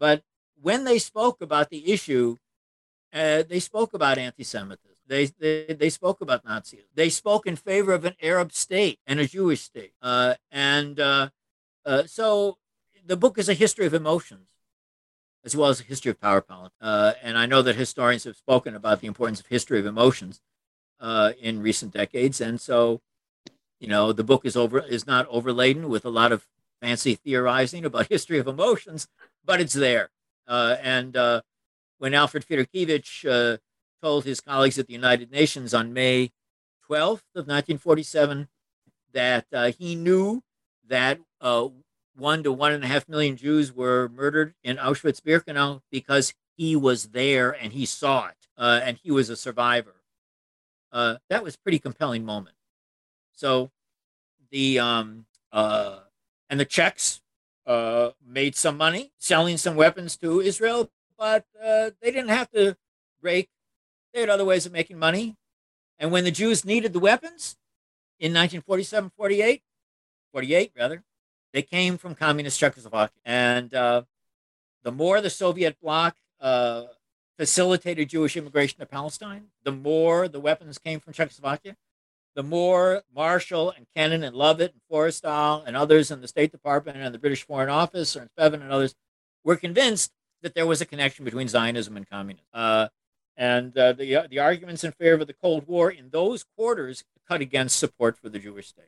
But 0.00 0.24
when 0.60 0.84
they 0.84 0.98
spoke 0.98 1.40
about 1.40 1.70
the 1.70 1.92
issue, 1.92 2.36
uh, 3.12 3.44
they 3.48 3.60
spoke 3.60 3.94
about 3.94 4.18
anti-Semitism. 4.18 4.96
They, 5.06 5.26
they, 5.26 5.74
they 5.74 5.90
spoke 5.90 6.20
about 6.20 6.44
Nazism. 6.44 6.86
They 6.94 7.10
spoke 7.10 7.46
in 7.46 7.56
favor 7.56 7.92
of 7.92 8.04
an 8.04 8.14
Arab 8.22 8.52
state 8.52 8.98
and 9.06 9.20
a 9.20 9.26
Jewish 9.26 9.60
state. 9.60 9.92
Uh, 10.00 10.34
and 10.50 10.98
uh, 10.98 11.30
uh, 11.84 12.04
so 12.06 12.58
the 13.04 13.16
book 13.16 13.36
is 13.36 13.48
a 13.48 13.54
history 13.54 13.86
of 13.86 13.94
emotions 13.94 14.48
as 15.44 15.56
well 15.56 15.70
as 15.70 15.80
a 15.80 15.84
history 15.84 16.10
of 16.10 16.20
power 16.20 16.40
politics. 16.40 16.76
Uh, 16.80 17.14
and 17.22 17.38
I 17.38 17.46
know 17.46 17.62
that 17.62 17.76
historians 17.76 18.24
have 18.24 18.36
spoken 18.36 18.74
about 18.74 19.00
the 19.00 19.06
importance 19.06 19.40
of 19.40 19.46
history 19.46 19.78
of 19.78 19.86
emotions 19.86 20.40
uh, 21.00 21.32
in 21.40 21.62
recent 21.62 21.92
decades. 21.92 22.40
And 22.40 22.60
so, 22.60 23.00
you 23.80 23.88
know, 23.88 24.12
the 24.12 24.24
book 24.24 24.44
is 24.44 24.56
over 24.56 24.80
is 24.80 25.06
not 25.06 25.26
overladen 25.28 25.88
with 25.88 26.04
a 26.04 26.10
lot 26.10 26.32
of 26.32 26.46
fancy 26.80 27.14
theorizing 27.14 27.84
about 27.84 28.06
history 28.10 28.38
of 28.38 28.46
emotions, 28.46 29.08
but 29.44 29.60
it's 29.60 29.74
there. 29.74 30.10
Uh, 30.46 30.76
and 30.82 31.16
uh, 31.16 31.42
when 31.98 32.14
Alfred 32.14 32.46
Fiderkiewicz 32.46 33.24
uh, 33.28 33.58
told 34.02 34.24
his 34.24 34.40
colleagues 34.40 34.78
at 34.78 34.86
the 34.86 34.92
United 34.92 35.30
Nations 35.30 35.74
on 35.74 35.92
May 35.92 36.32
12th 36.88 37.22
of 37.34 37.46
1947 37.46 38.48
that 39.12 39.46
he 39.78 39.94
knew 39.94 40.42
that 40.86 41.20
uh, 41.40 41.68
one 42.16 42.42
to 42.42 42.52
one 42.52 42.72
and 42.72 42.84
a 42.84 42.86
half 42.86 43.08
million 43.08 43.36
Jews 43.36 43.72
were 43.72 44.08
murdered 44.08 44.54
in 44.62 44.76
Auschwitz 44.76 45.20
Birkenau 45.20 45.80
because 45.90 46.34
he 46.56 46.76
was 46.76 47.08
there 47.08 47.50
and 47.50 47.72
he 47.72 47.86
saw 47.86 48.26
it 48.28 48.48
uh, 48.58 48.80
and 48.84 48.98
he 49.02 49.10
was 49.10 49.30
a 49.30 49.36
survivor. 49.36 49.94
Uh, 50.92 51.16
that 51.28 51.42
was 51.42 51.56
pretty 51.56 51.78
compelling 51.78 52.24
moment. 52.24 52.56
So 53.32 53.70
the 54.50 54.78
um, 54.78 55.26
uh, 55.52 56.00
and 56.50 56.58
the 56.58 56.64
Czechs 56.64 57.22
uh, 57.66 58.10
made 58.26 58.56
some 58.56 58.76
money 58.76 59.12
selling 59.16 59.56
some 59.56 59.76
weapons 59.76 60.16
to 60.16 60.40
Israel, 60.40 60.90
but 61.16 61.46
uh, 61.64 61.90
they 62.02 62.10
didn't 62.10 62.28
have 62.28 62.50
to 62.50 62.76
break. 63.22 63.48
They 64.12 64.20
had 64.20 64.28
other 64.28 64.44
ways 64.44 64.66
of 64.66 64.72
making 64.72 64.98
money. 64.98 65.36
And 65.98 66.10
when 66.10 66.24
the 66.24 66.32
Jews 66.32 66.64
needed 66.64 66.92
the 66.92 66.98
weapons 66.98 67.56
in 68.18 68.32
1947 68.32 69.12
48, 69.16 69.62
48 70.32 70.72
rather, 70.76 71.04
they 71.52 71.62
came 71.62 71.96
from 71.96 72.14
communist 72.14 72.58
Czechoslovakia. 72.58 73.20
And 73.24 73.72
uh, 73.72 74.02
the 74.82 74.92
more 74.92 75.20
the 75.20 75.30
Soviet 75.30 75.76
bloc 75.80 76.16
uh, 76.40 76.84
facilitated 77.38 78.08
Jewish 78.08 78.36
immigration 78.36 78.80
to 78.80 78.86
Palestine, 78.86 79.48
the 79.62 79.72
more 79.72 80.26
the 80.26 80.40
weapons 80.40 80.78
came 80.78 80.98
from 80.98 81.12
Czechoslovakia, 81.12 81.76
the 82.34 82.42
more 82.42 83.02
Marshall 83.14 83.70
and 83.70 83.86
Kennan 83.94 84.22
and 84.22 84.36
Lovett 84.36 84.72
and 84.72 84.80
Forrestal 84.90 85.64
and 85.66 85.76
others 85.76 86.10
in 86.10 86.20
the 86.20 86.28
State 86.28 86.52
Department 86.52 86.96
and 86.98 87.14
the 87.14 87.18
British 87.18 87.44
Foreign 87.44 87.68
Office, 87.68 88.16
and 88.16 88.28
Bevin 88.36 88.62
and 88.62 88.72
others, 88.72 88.94
were 89.44 89.56
convinced 89.56 90.12
that 90.42 90.54
there 90.54 90.66
was 90.66 90.80
a 90.80 90.86
connection 90.86 91.24
between 91.24 91.48
Zionism 91.48 91.96
and 91.96 92.08
communism. 92.08 92.46
Uh, 92.52 92.88
and 93.36 93.76
uh, 93.76 93.92
the, 93.92 94.26
the 94.30 94.38
arguments 94.38 94.84
in 94.84 94.92
favor 94.92 95.22
of 95.22 95.26
the 95.26 95.34
Cold 95.34 95.66
War 95.66 95.90
in 95.90 96.10
those 96.10 96.44
quarters 96.56 97.04
cut 97.26 97.40
against 97.40 97.78
support 97.78 98.18
for 98.18 98.28
the 98.28 98.38
Jewish 98.38 98.68
state. 98.68 98.84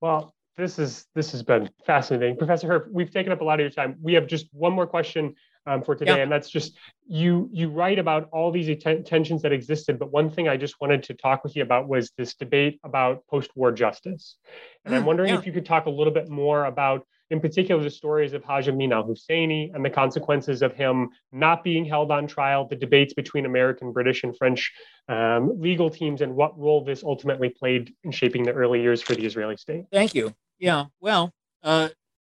Well, 0.00 0.34
this 0.56 0.78
is 0.78 1.06
this 1.14 1.32
has 1.32 1.42
been 1.42 1.68
fascinating, 1.84 2.36
Professor 2.36 2.68
Herf. 2.68 2.90
We've 2.90 3.10
taken 3.10 3.32
up 3.32 3.40
a 3.40 3.44
lot 3.44 3.54
of 3.54 3.64
your 3.64 3.70
time. 3.70 3.96
We 4.00 4.14
have 4.14 4.26
just 4.26 4.46
one 4.52 4.72
more 4.72 4.86
question 4.86 5.34
um, 5.66 5.82
for 5.82 5.94
today, 5.94 6.16
yeah. 6.16 6.22
and 6.22 6.30
that's 6.30 6.48
just 6.48 6.76
you. 7.06 7.48
You 7.52 7.70
write 7.70 7.98
about 7.98 8.28
all 8.32 8.52
these 8.52 8.68
tensions 8.82 9.42
that 9.42 9.52
existed, 9.52 9.98
but 9.98 10.12
one 10.12 10.30
thing 10.30 10.48
I 10.48 10.56
just 10.56 10.80
wanted 10.80 11.02
to 11.04 11.14
talk 11.14 11.42
with 11.44 11.56
you 11.56 11.62
about 11.62 11.88
was 11.88 12.12
this 12.16 12.34
debate 12.34 12.78
about 12.84 13.26
post-war 13.26 13.72
justice, 13.72 14.36
and 14.84 14.94
mm, 14.94 14.98
I'm 14.98 15.04
wondering 15.04 15.30
yeah. 15.30 15.38
if 15.38 15.46
you 15.46 15.52
could 15.52 15.66
talk 15.66 15.86
a 15.86 15.90
little 15.90 16.12
bit 16.12 16.28
more 16.28 16.66
about, 16.66 17.06
in 17.30 17.40
particular, 17.40 17.82
the 17.82 17.90
stories 17.90 18.32
of 18.32 18.44
Haj 18.44 18.68
Amin 18.68 18.92
al 18.92 19.04
Husseini 19.04 19.74
and 19.74 19.84
the 19.84 19.90
consequences 19.90 20.62
of 20.62 20.72
him 20.74 21.08
not 21.32 21.64
being 21.64 21.84
held 21.84 22.12
on 22.12 22.26
trial, 22.26 22.68
the 22.68 22.76
debates 22.76 23.14
between 23.14 23.46
American, 23.46 23.92
British, 23.92 24.22
and 24.22 24.36
French 24.36 24.72
um, 25.08 25.60
legal 25.60 25.90
teams, 25.90 26.20
and 26.20 26.34
what 26.34 26.56
role 26.58 26.84
this 26.84 27.02
ultimately 27.02 27.48
played 27.48 27.92
in 28.04 28.12
shaping 28.12 28.44
the 28.44 28.52
early 28.52 28.80
years 28.80 29.02
for 29.02 29.14
the 29.14 29.24
Israeli 29.24 29.56
state. 29.56 29.84
Thank 29.90 30.14
you. 30.14 30.34
Yeah, 30.58 30.86
well, 31.00 31.32
uh, 31.62 31.88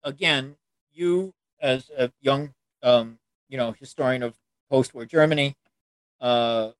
again, 0.04 0.56
you 0.92 1.34
as 1.62 1.90
a 1.96 2.12
young, 2.22 2.54
um, 2.82 3.19
you 3.50 3.58
know, 3.58 3.74
historian 3.80 4.24
of 4.24 4.36
post-war 4.70 5.06
Germany, 5.06 5.56
uh, 6.22 6.72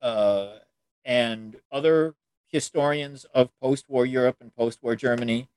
uh, 0.00 0.58
and 1.04 1.56
other 1.70 2.14
historians 2.48 3.24
of 3.34 3.50
post-war 3.60 4.04
Europe 4.04 4.36
and 4.40 4.54
post-war 4.54 4.94
Germany, 4.94 5.48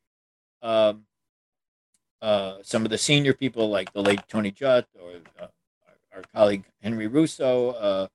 um, 0.62 1.06
uh, 2.22 2.58
some 2.63 2.86
of 2.86 2.89
the 2.89 2.98
senior 2.98 3.34
people 3.34 3.70
like 3.70 3.91
the 3.94 4.02
late 4.02 4.22
Tony 4.28 4.50
Judt 4.50 4.88
or 5.00 5.12
uh, 5.39 5.48
our, 5.86 6.15
our, 6.15 6.24
colleague 6.34 6.63
Henry 6.82 7.08
Rousso, 7.08 7.76
uh, 7.78 8.08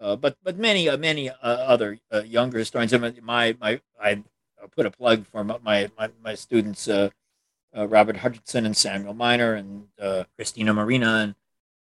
uh, 0.00 0.16
but 0.16 0.36
but 0.42 0.58
many 0.58 0.94
many 0.96 1.30
other 1.42 1.98
younger 2.24 2.58
historians. 2.58 2.92
My 3.22 3.56
my 3.60 3.80
I 4.02 4.22
put 4.74 4.86
a 4.86 4.90
plug 4.90 5.26
for 5.26 5.44
my 5.44 5.60
my, 5.62 6.08
my 6.24 6.34
students, 6.34 6.88
Robert 7.72 8.16
Hutchinson 8.16 8.66
and 8.66 8.76
Samuel 8.76 9.14
Miner 9.14 9.54
and 9.54 9.86
Christina 10.36 10.74
Morina 10.74 11.22
and 11.22 11.34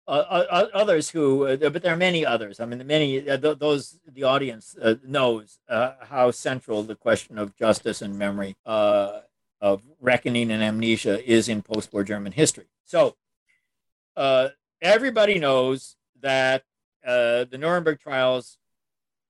uh, 0.08 0.46
uh, 0.50 0.68
others 0.74 1.10
who, 1.10 1.58
but 1.58 1.82
there 1.82 1.94
are 1.94 1.98
many 1.98 2.26
others. 2.26 2.60
I 2.60 2.66
mean, 2.66 2.86
many 2.88 3.22
th- 3.22 3.60
those 3.60 4.00
the 4.08 4.24
audience 4.24 4.76
knows 5.04 5.60
how 5.68 6.32
central 6.32 6.84
the 6.84 6.96
question 6.96 7.38
of 7.38 7.56
justice 7.56 8.02
and 8.02 8.18
memory 8.18 8.56
of 8.66 9.82
reckoning 10.00 10.52
and 10.52 10.64
amnesia 10.64 11.24
is 11.30 11.50
in 11.50 11.62
post-war 11.62 12.04
German 12.04 12.32
history. 12.32 12.68
So 12.86 13.16
uh, 14.16 14.50
everybody 14.82 15.40
knows 15.40 15.96
that 16.22 16.64
uh, 17.06 17.46
the 17.46 17.58
Nuremberg 17.58 18.00
trials 18.00 18.58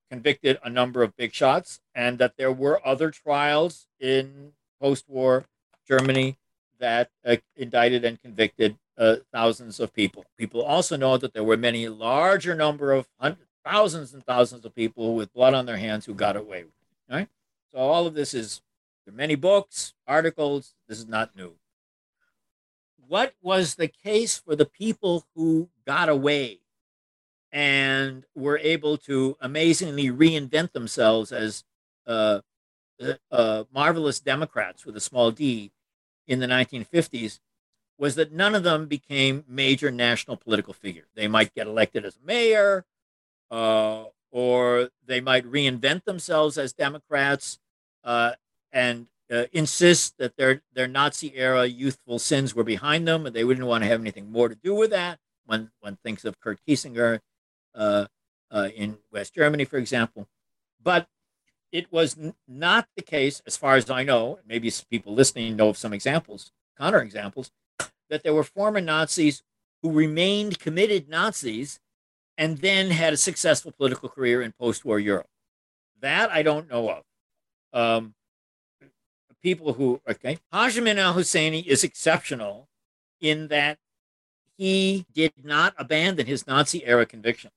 convicted 0.10 0.60
a 0.64 0.70
number 0.70 1.04
of 1.04 1.16
big 1.18 1.34
shots, 1.34 1.80
and 1.94 2.18
that 2.20 2.38
there 2.38 2.52
were 2.52 2.86
other 2.86 3.12
trials 3.12 3.88
in 4.00 4.54
post-war 4.82 5.46
Germany 5.88 6.38
that 6.80 7.10
uh, 7.26 7.38
indicted 7.56 8.06
and 8.06 8.22
convicted 8.22 8.78
uh, 8.98 9.18
thousands 9.32 9.80
of 9.80 9.94
people. 9.94 10.26
People 10.38 10.64
also 10.64 10.98
know 10.98 11.18
that 11.18 11.34
there 11.34 11.44
were 11.44 11.58
many 11.58 11.88
larger 11.88 12.56
number 12.56 12.92
of 12.92 13.08
hundreds, 13.20 13.50
thousands 13.64 14.14
and 14.14 14.26
thousands 14.26 14.66
of 14.66 14.74
people 14.74 15.16
with 15.16 15.34
blood 15.34 15.54
on 15.54 15.66
their 15.66 15.78
hands 15.78 16.06
who 16.06 16.14
got 16.14 16.36
away. 16.36 16.66
Right. 17.10 17.28
So 17.72 17.80
all 17.80 18.08
of 18.08 18.14
this 18.14 18.34
is 18.34 18.62
there 19.06 19.14
are 19.14 19.18
many 19.18 19.36
books, 19.36 19.94
articles. 20.08 20.74
This 20.88 21.00
is 21.00 21.08
not 21.08 21.36
new. 21.36 21.54
What 23.08 23.34
was 23.42 23.76
the 23.76 23.88
case 23.88 24.38
for 24.38 24.56
the 24.56 24.66
people 24.66 25.26
who 25.36 25.70
got 25.86 26.10
away 26.10 26.60
and 27.52 28.26
were 28.36 28.58
able 28.58 28.98
to 28.98 29.38
amazingly 29.40 30.12
reinvent 30.12 30.74
themselves 30.74 31.32
as 31.32 31.64
uh, 32.06 32.42
uh, 33.02 33.14
uh, 33.32 33.64
marvelous 33.74 34.20
Democrats 34.20 34.86
with 34.86 34.98
a 34.98 35.02
small 35.02 35.32
d 35.32 35.72
in 36.28 36.40
the 36.40 36.48
1950s 36.48 37.40
was 37.98 38.16
that 38.16 38.32
none 38.32 38.56
of 38.56 38.64
them 38.64 38.86
became 38.86 39.44
major 39.48 39.92
national 39.92 40.38
political 40.38 40.74
figures. 40.74 41.08
They 41.16 41.28
might 41.28 41.54
get 41.54 41.68
elected 41.68 42.06
as 42.06 42.18
mayor, 42.24 42.86
uh, 43.50 44.06
or 44.32 44.90
they 45.06 45.22
might 45.22 45.46
reinvent 45.46 46.04
themselves 46.04 46.58
as 46.58 46.74
Democrats 46.74 47.60
uh, 48.04 48.34
and 48.72 49.08
uh, 49.32 49.46
insist 49.52 50.18
that 50.18 50.38
their 50.38 50.62
their 50.74 50.88
Nazi 50.88 51.36
era 51.36 51.66
youthful 51.66 52.20
sins 52.20 52.56
were 52.56 52.64
behind 52.64 53.08
them, 53.08 53.26
and 53.26 53.36
they 53.36 53.44
wouldn't 53.44 53.68
want 53.68 53.84
to 53.84 53.90
have 53.90 54.00
anything 54.00 54.32
more 54.32 54.50
to 54.50 54.56
do 54.56 54.74
with 54.76 54.92
that. 54.92 55.20
One 55.46 55.72
one 55.80 55.98
thinks 56.04 56.24
of 56.24 56.40
Kurt 56.40 56.60
Kiesinger 56.68 57.20
uh, 57.76 58.06
uh, 58.52 58.70
in 58.76 58.98
West 59.12 59.34
Germany, 59.34 59.66
for 59.66 59.78
example, 59.78 60.28
but 60.82 61.08
it 61.72 61.92
was 61.92 62.18
n- 62.18 62.34
not 62.48 62.88
the 62.96 63.04
case, 63.04 63.42
as 63.46 63.58
far 63.58 63.76
as 63.76 63.90
I 63.90 64.04
know. 64.04 64.40
Maybe 64.48 64.72
people 64.90 65.14
listening 65.14 65.56
know 65.56 65.70
of 65.70 65.78
some 65.78 65.94
examples, 65.94 66.52
counter 66.78 67.02
examples, 67.02 67.52
that 68.10 68.24
there 68.24 68.34
were 68.34 68.44
former 68.44 68.82
Nazis 68.82 69.44
who 69.82 69.92
remained 69.92 70.60
committed 70.60 71.10
Nazis 71.10 71.80
and 72.38 72.60
then 72.60 72.92
had 72.92 73.14
a 73.14 73.18
successful 73.18 73.72
political 73.72 74.10
career 74.10 74.42
in 74.42 74.52
post-war 74.52 75.00
Europe. 75.00 75.30
That 76.02 76.30
I 76.32 76.44
don't 76.44 76.70
know 76.70 76.90
of. 76.90 77.04
Um, 77.74 78.14
people 79.42 79.74
who 79.74 80.02
okay, 80.10 80.38
Haj 80.52 80.78
Amin 80.78 81.00
al 81.00 81.14
Husseini 81.14 81.66
is 81.66 81.84
exceptional 81.84 82.68
in 83.22 83.48
that 83.48 83.78
he 84.58 85.06
did 85.14 85.34
not 85.44 85.74
abandon 85.78 86.26
his 86.26 86.48
Nazi 86.48 86.86
era 86.86 87.06
convictions. 87.06 87.54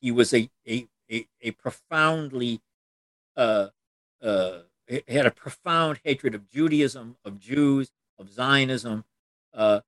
He 0.00 0.10
was 0.10 0.32
a 0.34 0.50
a 0.68 0.86
a, 1.10 1.26
a 1.42 1.50
profoundly 1.52 2.60
uh, 3.36 3.68
uh, 4.22 4.58
had 5.08 5.26
a 5.26 5.30
profound 5.30 6.00
hatred 6.04 6.34
of 6.34 6.48
Judaism, 6.48 7.16
of 7.24 7.40
Jews, 7.40 7.90
of 8.18 8.30
Zionism, 8.30 9.04
uh, 9.54 9.80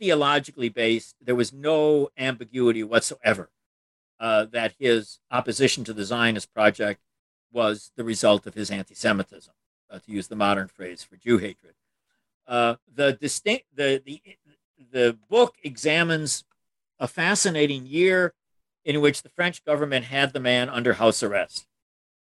theologically 0.00 0.68
based. 0.68 1.16
There 1.20 1.34
was 1.34 1.52
no 1.52 2.08
ambiguity 2.16 2.82
whatsoever 2.82 3.50
uh, 4.20 4.46
that 4.52 4.74
his 4.78 5.18
opposition 5.30 5.84
to 5.84 5.92
the 5.92 6.04
Zionist 6.04 6.52
project 6.54 7.00
was 7.52 7.90
the 7.96 8.04
result 8.04 8.46
of 8.46 8.54
his 8.54 8.70
anti-Semitism, 8.70 9.52
uh, 9.90 9.98
to 9.98 10.12
use 10.12 10.28
the 10.28 10.36
modern 10.36 10.68
phrase 10.68 11.02
for 11.02 11.16
Jew 11.16 11.38
hatred. 11.38 11.74
Uh, 12.46 12.76
the 12.92 13.12
distinct 13.12 13.66
the 13.74 14.02
the 14.04 14.20
the 14.90 15.18
book 15.28 15.54
examines 15.62 16.44
a 16.98 17.06
fascinating 17.06 17.86
year 17.86 18.34
in 18.84 19.00
which 19.00 19.22
the 19.22 19.28
French 19.28 19.64
government 19.64 20.06
had 20.06 20.32
the 20.32 20.40
man 20.40 20.68
under 20.68 20.94
house 20.94 21.22
arrest 21.22 21.66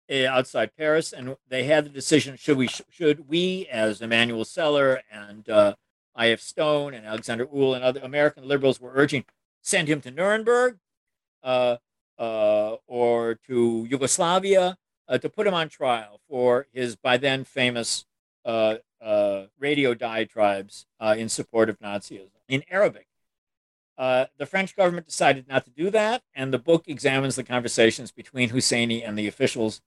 uh, 0.10 0.26
outside 0.26 0.76
Paris, 0.76 1.14
and 1.14 1.36
they 1.48 1.64
had 1.64 1.86
the 1.86 1.90
decision: 1.90 2.36
should 2.38 2.58
we 2.58 2.68
should 2.90 3.28
we, 3.28 3.68
as 3.68 4.02
Emanuel 4.02 4.46
Celler 4.46 5.02
and 5.12 5.48
uh, 5.50 5.76
I.F. 6.20 6.42
Stone 6.42 6.94
and 6.94 7.06
Alexander 7.06 7.48
Uhl 7.48 7.74
and 7.74 7.84
other 7.84 8.02
American 8.02 8.46
liberals 8.46 8.82
were 8.82 8.92
urging, 8.94 9.24
send 9.62 9.88
him 9.88 10.02
to 10.02 10.12
Nuremberg 10.12 10.78
uh, 11.44 11.78
uh, 12.20 12.76
or 12.88 13.40
to 13.48 13.88
Yugoslavia 13.90 14.78
uh, 15.08 15.18
to 15.18 15.30
put 15.30 15.48
him 15.48 15.54
on 15.54 15.70
trial 15.70 16.20
for 16.28 16.68
his 16.74 16.98
by 16.98 17.16
then 17.16 17.46
famous 17.46 18.06
uh, 18.44 18.76
uh, 19.02 19.46
radio 19.58 19.94
diatribes 19.94 20.86
uh, 21.00 21.16
in 21.18 21.30
support 21.30 21.70
of 21.70 21.80
Nazism 21.80 22.28
in 22.50 22.64
Arabic. 22.70 23.08
the 23.98 24.46
French 24.46 24.76
government 24.76 25.08
decided 25.08 25.48
not 25.48 25.64
to 25.64 25.72
do 25.72 25.90
that, 25.90 26.22
and 26.36 26.54
the 26.54 26.60
book 26.60 26.84
examines 26.88 27.38
the 27.38 27.44
conversations 27.46 28.12
between 28.12 28.50
Husseini 28.50 29.08
and 29.08 29.18
the 29.18 29.28
officials 29.28 29.82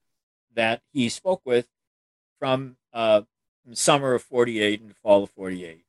that 0.55 0.81
he 0.91 1.09
spoke 1.09 1.41
with 1.45 1.67
from 2.39 2.77
summer 3.71 4.13
of 4.13 4.23
48 4.23 4.81
and 4.81 4.95
fall 4.95 5.23
of 5.23 5.29
48 5.29 5.82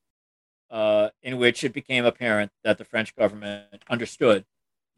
uh, 0.74 1.10
in 1.22 1.38
which 1.38 1.62
it 1.62 1.72
became 1.72 2.04
apparent 2.04 2.50
that 2.64 2.78
the 2.78 2.84
French 2.84 3.14
government 3.14 3.84
understood 3.88 4.44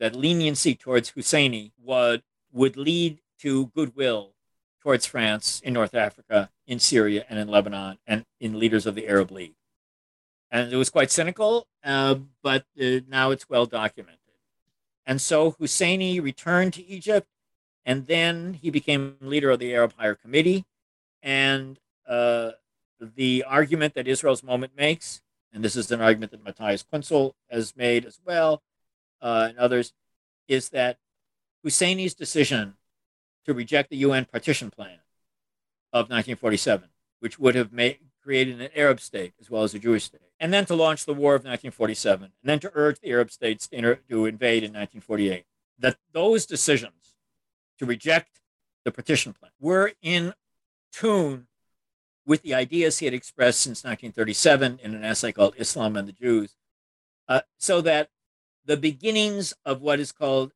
that 0.01 0.17
leniency 0.17 0.75
towards 0.75 1.11
Husseini 1.11 1.73
would, 1.85 2.23
would 2.51 2.79
lead 2.79 3.21
to 3.41 3.67
goodwill 3.67 4.33
towards 4.81 5.05
France 5.05 5.61
in 5.63 5.75
North 5.75 5.95
Africa, 5.95 6.49
in 6.67 6.79
Syria, 6.79 7.27
and 7.29 7.39
in 7.39 7.49
Lebanon, 7.49 7.99
and 8.07 8.25
in 8.41 8.59
leaders 8.59 8.87
of 8.87 8.95
the 8.95 9.07
Arab 9.07 9.31
League. 9.31 9.57
And 10.51 10.73
it 10.73 10.77
was 10.77 10.89
quite 10.89 11.11
cynical, 11.11 11.67
uh, 11.85 12.15
but 12.43 12.65
uh, 12.81 13.01
now 13.07 13.31
it's 13.31 13.51
well 13.51 13.67
documented. 13.67 14.21
And 15.05 15.21
so 15.21 15.53
Husseini 15.61 16.23
returned 16.23 16.73
to 16.75 16.87
Egypt, 16.87 17.29
and 17.85 18.07
then 18.07 18.55
he 18.55 18.71
became 18.71 19.17
leader 19.21 19.51
of 19.51 19.59
the 19.59 19.75
Arab 19.75 19.93
Higher 19.99 20.15
Committee. 20.15 20.65
And 21.23 21.79
uh, 22.09 22.53
the 22.99 23.45
argument 23.47 23.93
that 23.93 24.09
Israel's 24.09 24.43
moment 24.43 24.73
makes 24.75 25.21
and 25.53 25.65
this 25.65 25.77
is 25.77 25.91
an 25.91 26.01
argument 26.01 26.33
that 26.33 26.45
Matthias 26.45 26.85
Küntzel 26.85 27.33
has 27.51 27.75
made 27.77 28.05
as 28.05 28.21
well, 28.25 28.63
uh, 29.21 29.47
and 29.51 29.59
others, 29.59 29.93
is 30.49 30.69
that 30.71 30.99
Husseini's 31.63 32.15
decision 32.15 32.75
to 33.45 33.55
reject 33.55 33.91
the 33.91 33.97
UN 33.99 34.25
partition 34.25 34.71
plan 34.71 34.99
of 35.93 36.05
1947, 36.05 36.89
which 37.21 37.39
would 37.39 37.55
have 37.55 37.73
made, 37.73 37.99
created 38.23 38.61
an 38.61 38.71
Arab 38.75 39.01
state 39.01 39.33
as 39.41 39.51
well 39.51 39.63
as 39.63 39.75
a 39.75 39.79
Jewish 39.79 40.05
state, 40.05 40.21
and 40.41 40.53
then 40.53 40.67
to 40.67 40.75
launch 40.75 41.05
the 41.07 41.15
war 41.15 41.35
of 41.35 41.41
1947, 41.41 42.25
and 42.25 42.33
then 42.43 42.59
to 42.61 42.71
urge 42.75 43.01
the 43.01 43.11
Arab 43.11 43.31
states 43.31 43.69
to, 43.69 43.77
inter- 43.77 44.01
to 44.09 44.27
invade 44.27 44.63
in 44.65 44.71
1948, 44.71 45.45
that 45.79 45.97
those 46.13 46.45
decisions 46.45 47.15
to 47.79 47.87
reject 47.87 48.41
the 48.85 48.91
partition 48.91 49.33
plan 49.33 49.53
were 49.61 49.93
in 50.03 50.35
tune 50.93 51.47
with 52.27 52.43
the 52.43 52.55
ideas 52.55 52.99
he 52.99 53.07
had 53.07 53.15
expressed 53.15 53.61
since 53.61 53.85
1937 53.85 54.81
in 54.83 54.95
an 54.95 55.05
essay 55.05 55.33
called 55.33 55.55
Islam 55.59 55.97
and 55.97 56.09
the 56.09 56.13
Jews, 56.13 56.57
uh, 57.29 57.41
so 57.59 57.81
that 57.83 58.11
the 58.65 58.77
beginnings 58.77 59.55
of 59.65 59.81
what 59.81 60.01
is 60.01 60.13
called 60.13 60.53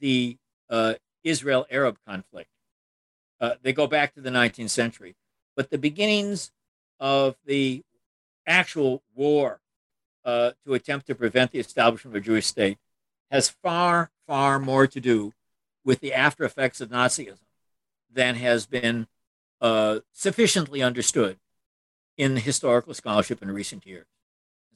the 0.00 0.36
uh, 0.68 0.94
Israel 1.22 1.66
Arab 1.70 1.98
conflict, 2.06 2.50
uh, 3.40 3.54
they 3.62 3.72
go 3.72 3.86
back 3.86 4.14
to 4.14 4.20
the 4.20 4.30
19th 4.30 4.70
century, 4.70 5.14
but 5.56 5.70
the 5.70 5.78
beginnings 5.78 6.50
of 6.98 7.36
the 7.46 7.82
actual 8.46 9.02
war 9.14 9.60
uh, 10.24 10.50
to 10.64 10.74
attempt 10.74 11.06
to 11.06 11.14
prevent 11.14 11.52
the 11.52 11.58
establishment 11.58 12.14
of 12.14 12.22
a 12.22 12.24
Jewish 12.24 12.46
state 12.46 12.78
has 13.30 13.48
far, 13.48 14.10
far 14.26 14.58
more 14.58 14.86
to 14.86 15.00
do 15.00 15.32
with 15.84 16.00
the 16.00 16.12
after 16.12 16.44
effects 16.44 16.80
of 16.80 16.90
Nazism 16.90 17.38
than 18.12 18.34
has 18.34 18.66
been 18.66 19.06
uh, 19.60 20.00
sufficiently 20.12 20.82
understood 20.82 21.38
in 22.16 22.36
historical 22.36 22.94
scholarship 22.94 23.42
in 23.42 23.50
recent 23.50 23.86
years. 23.86 24.06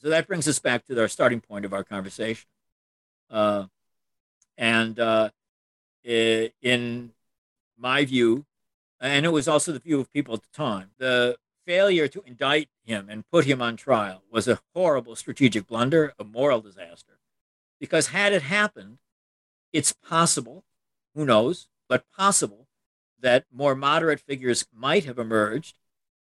So 0.01 0.09
that 0.11 0.27
brings 0.27 0.47
us 0.49 0.59
back 0.59 0.85
to 0.87 1.01
our 1.01 1.09
starting 1.09 1.41
point 1.41 1.65
of 1.65 1.73
our 1.73 1.85
conversation. 1.85 2.47
Uh, 3.31 3.67
and 4.57 4.99
uh, 4.99 5.31
in 6.05 7.13
my 7.79 8.05
view, 8.05 8.45
and 9.01 9.27
it 9.27 9.31
was 9.31 9.49
also 9.49 9.73
the 9.73 9.79
view 9.79 10.01
of 10.01 10.13
people 10.13 10.35
at 10.35 10.43
the 10.43 10.57
time, 10.57 10.91
the 10.99 11.37
failure 11.67 12.09
to 12.09 12.23
indict 12.27 12.69
him 12.85 13.09
and 13.09 13.29
put 13.31 13.47
him 13.47 13.63
on 13.63 13.77
trial 13.77 14.23
was 14.31 14.47
a 14.47 14.61
horrible 14.75 15.17
strategic 15.17 15.67
blunder, 15.67 16.13
a 16.19 16.25
moral 16.25 16.61
disaster. 16.61 17.19
Because 17.81 18.09
had 18.09 18.33
it 18.33 18.43
happened, 18.43 18.99
it's 19.73 19.93
possible, 19.93 20.65
who 21.15 21.25
knows, 21.25 21.69
but 21.89 22.05
possible 22.17 22.64
that 23.25 23.47
more 23.51 23.75
moderate 23.75 24.21
figures 24.21 24.67
might 24.71 25.07
have 25.07 25.19
emerged 25.19 25.77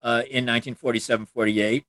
uh, 0.02 0.22
in 0.28 0.44
1947 0.44 1.24
48, 1.26 1.86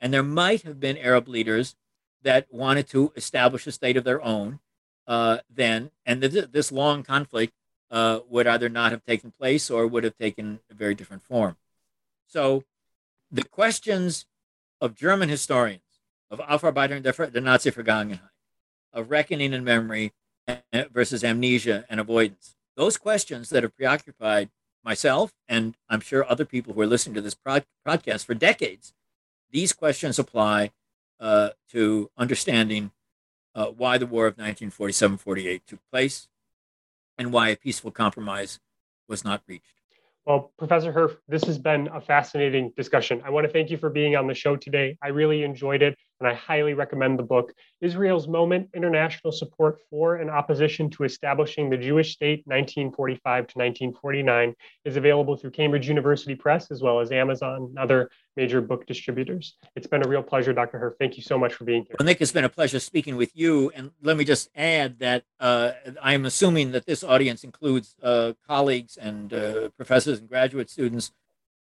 and 0.00 0.12
there 0.12 0.24
might 0.24 0.62
have 0.62 0.80
been 0.80 0.98
Arab 0.98 1.28
leaders 1.28 1.76
that 2.22 2.46
wanted 2.50 2.88
to 2.88 3.12
establish 3.14 3.66
a 3.66 3.72
state 3.72 3.96
of 3.96 4.02
their 4.02 4.20
own 4.20 4.58
uh, 5.06 5.38
then, 5.48 5.92
and 6.04 6.20
th- 6.20 6.50
this 6.50 6.72
long 6.72 7.04
conflict 7.04 7.52
uh, 7.92 8.20
would 8.28 8.48
either 8.48 8.68
not 8.68 8.90
have 8.90 9.04
taken 9.04 9.30
place 9.30 9.70
or 9.70 9.86
would 9.86 10.02
have 10.02 10.18
taken 10.18 10.58
a 10.68 10.74
very 10.74 10.96
different 10.96 11.22
form. 11.22 11.56
So 12.26 12.64
the 13.30 13.44
questions 13.44 14.26
of 14.80 14.96
German 14.96 15.28
historians 15.28 15.82
of 16.28 16.40
Aufarbeiten 16.40 17.02
der 17.02 17.40
Nazi 17.40 17.70
Vergangenheit, 17.70 18.20
of 18.92 19.10
reckoning 19.10 19.54
and 19.54 19.64
memory 19.64 20.12
versus 20.90 21.22
amnesia 21.22 21.84
and 21.88 22.00
avoidance. 22.00 22.56
Those 22.76 22.96
questions 22.96 23.50
that 23.50 23.62
have 23.62 23.76
preoccupied 23.76 24.50
myself 24.84 25.32
and 25.48 25.76
I'm 25.88 26.00
sure 26.00 26.24
other 26.28 26.44
people 26.44 26.72
who 26.72 26.80
are 26.80 26.86
listening 26.86 27.14
to 27.14 27.20
this 27.20 27.34
podcast 27.34 28.24
for 28.24 28.34
decades, 28.34 28.92
these 29.50 29.72
questions 29.72 30.18
apply 30.18 30.72
uh, 31.18 31.50
to 31.70 32.10
understanding 32.16 32.92
uh, 33.54 33.66
why 33.66 33.98
the 33.98 34.06
War 34.06 34.26
of 34.26 34.34
1947 34.34 35.18
48 35.18 35.66
took 35.66 35.80
place 35.90 36.28
and 37.18 37.32
why 37.32 37.48
a 37.48 37.56
peaceful 37.56 37.90
compromise 37.90 38.60
was 39.08 39.24
not 39.24 39.42
reached. 39.46 39.74
Well, 40.24 40.52
Professor 40.58 40.92
Herf, 40.92 41.16
this 41.28 41.44
has 41.44 41.58
been 41.58 41.88
a 41.88 42.00
fascinating 42.00 42.72
discussion. 42.76 43.22
I 43.24 43.30
want 43.30 43.46
to 43.46 43.52
thank 43.52 43.70
you 43.70 43.76
for 43.76 43.90
being 43.90 44.16
on 44.16 44.26
the 44.26 44.34
show 44.34 44.56
today. 44.56 44.96
I 45.02 45.08
really 45.08 45.42
enjoyed 45.42 45.82
it, 45.82 45.98
and 46.20 46.28
I 46.28 46.34
highly 46.34 46.74
recommend 46.74 47.18
the 47.18 47.22
book. 47.22 47.52
Israel's 47.80 48.28
Moment 48.28 48.68
International 48.74 49.32
Support 49.32 49.78
for 49.88 50.16
and 50.16 50.30
Opposition 50.30 50.90
to 50.90 51.04
Establishing 51.04 51.70
the 51.70 51.78
Jewish 51.78 52.12
State 52.12 52.42
1945 52.46 53.22
to 53.22 53.58
1949 53.58 54.54
is 54.84 54.96
available 54.96 55.36
through 55.36 55.50
Cambridge 55.50 55.88
University 55.88 56.34
Press 56.34 56.70
as 56.70 56.82
well 56.82 57.00
as 57.00 57.10
Amazon 57.10 57.68
and 57.70 57.78
other 57.78 58.10
major 58.36 58.60
book 58.60 58.86
distributors. 58.86 59.56
It's 59.74 59.86
been 59.86 60.04
a 60.04 60.08
real 60.08 60.22
pleasure, 60.22 60.52
Dr. 60.52 60.78
Herf. 60.78 60.98
Thank 60.98 61.16
you 61.16 61.22
so 61.22 61.38
much 61.38 61.54
for 61.54 61.64
being 61.64 61.84
here. 61.84 61.96
Well, 61.98 62.06
Nick, 62.06 62.20
it's 62.20 62.32
been 62.32 62.44
a 62.44 62.50
pleasure 62.50 62.78
speaking 62.78 63.16
with 63.16 63.30
you. 63.34 63.70
And 63.74 63.90
let 64.02 64.16
me 64.16 64.24
just 64.24 64.50
add 64.54 64.98
that 64.98 65.24
uh, 65.40 65.72
I'm 66.02 66.26
assuming 66.26 66.72
that 66.72 66.86
this 66.86 67.02
audience 67.02 67.44
includes 67.44 67.96
uh, 68.02 68.34
colleagues 68.46 68.96
and 68.96 69.32
uh, 69.32 69.68
professors 69.70 70.20
and 70.20 70.28
graduate 70.28 70.70
students. 70.70 71.12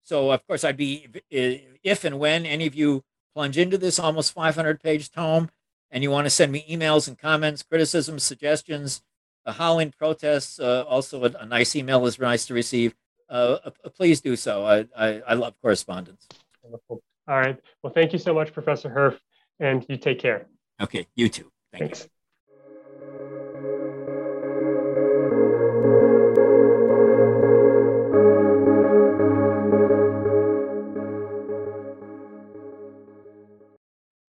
So, 0.04 0.32
of 0.32 0.46
course, 0.48 0.64
I'd 0.64 0.78
be, 0.78 1.08
if 1.30 2.04
and 2.04 2.20
when 2.20 2.46
any 2.46 2.66
of 2.66 2.76
you 2.76 3.04
plunge 3.34 3.58
into 3.58 3.78
this 3.78 4.00
almost 4.00 4.34
500 4.34 4.82
page 4.82 5.12
tome 5.12 5.50
and 5.92 6.04
you 6.04 6.12
want 6.12 6.26
to 6.26 6.30
send 6.30 6.52
me 6.52 6.66
emails 6.70 7.08
and 7.08 7.18
comments, 7.18 7.64
criticisms, 7.64 8.24
suggestions, 8.24 9.02
uh, 9.46 9.54
howling 9.54 9.94
protests, 9.98 10.60
uh, 10.60 10.84
also 10.88 11.24
a, 11.24 11.32
a, 11.40 11.46
nice 11.46 11.76
email 11.76 12.06
is 12.06 12.20
nice 12.20 12.46
to 12.46 12.54
receive. 12.54 12.96
Uh, 13.30 13.58
uh, 13.66 13.90
please 13.96 14.22
do 14.22 14.36
so. 14.36 14.66
I, 14.66 14.86
I, 14.96 15.22
I 15.28 15.34
love 15.34 15.56
correspondence. 15.62 16.28
Wonderful. 16.62 17.02
All 17.28 17.40
right. 17.40 17.60
Well, 17.84 17.94
thank 17.94 18.14
you 18.14 18.20
so 18.20 18.34
much, 18.34 18.54
Professor 18.54 18.90
Herf, 18.90 19.18
and 19.60 19.86
you 19.90 19.98
take 19.98 20.20
care. 20.20 20.48
Okay. 20.82 21.08
You 21.16 21.30
too. 21.30 21.52
Thank 21.72 21.84
Thanks. 21.84 22.04
you. 22.04 22.10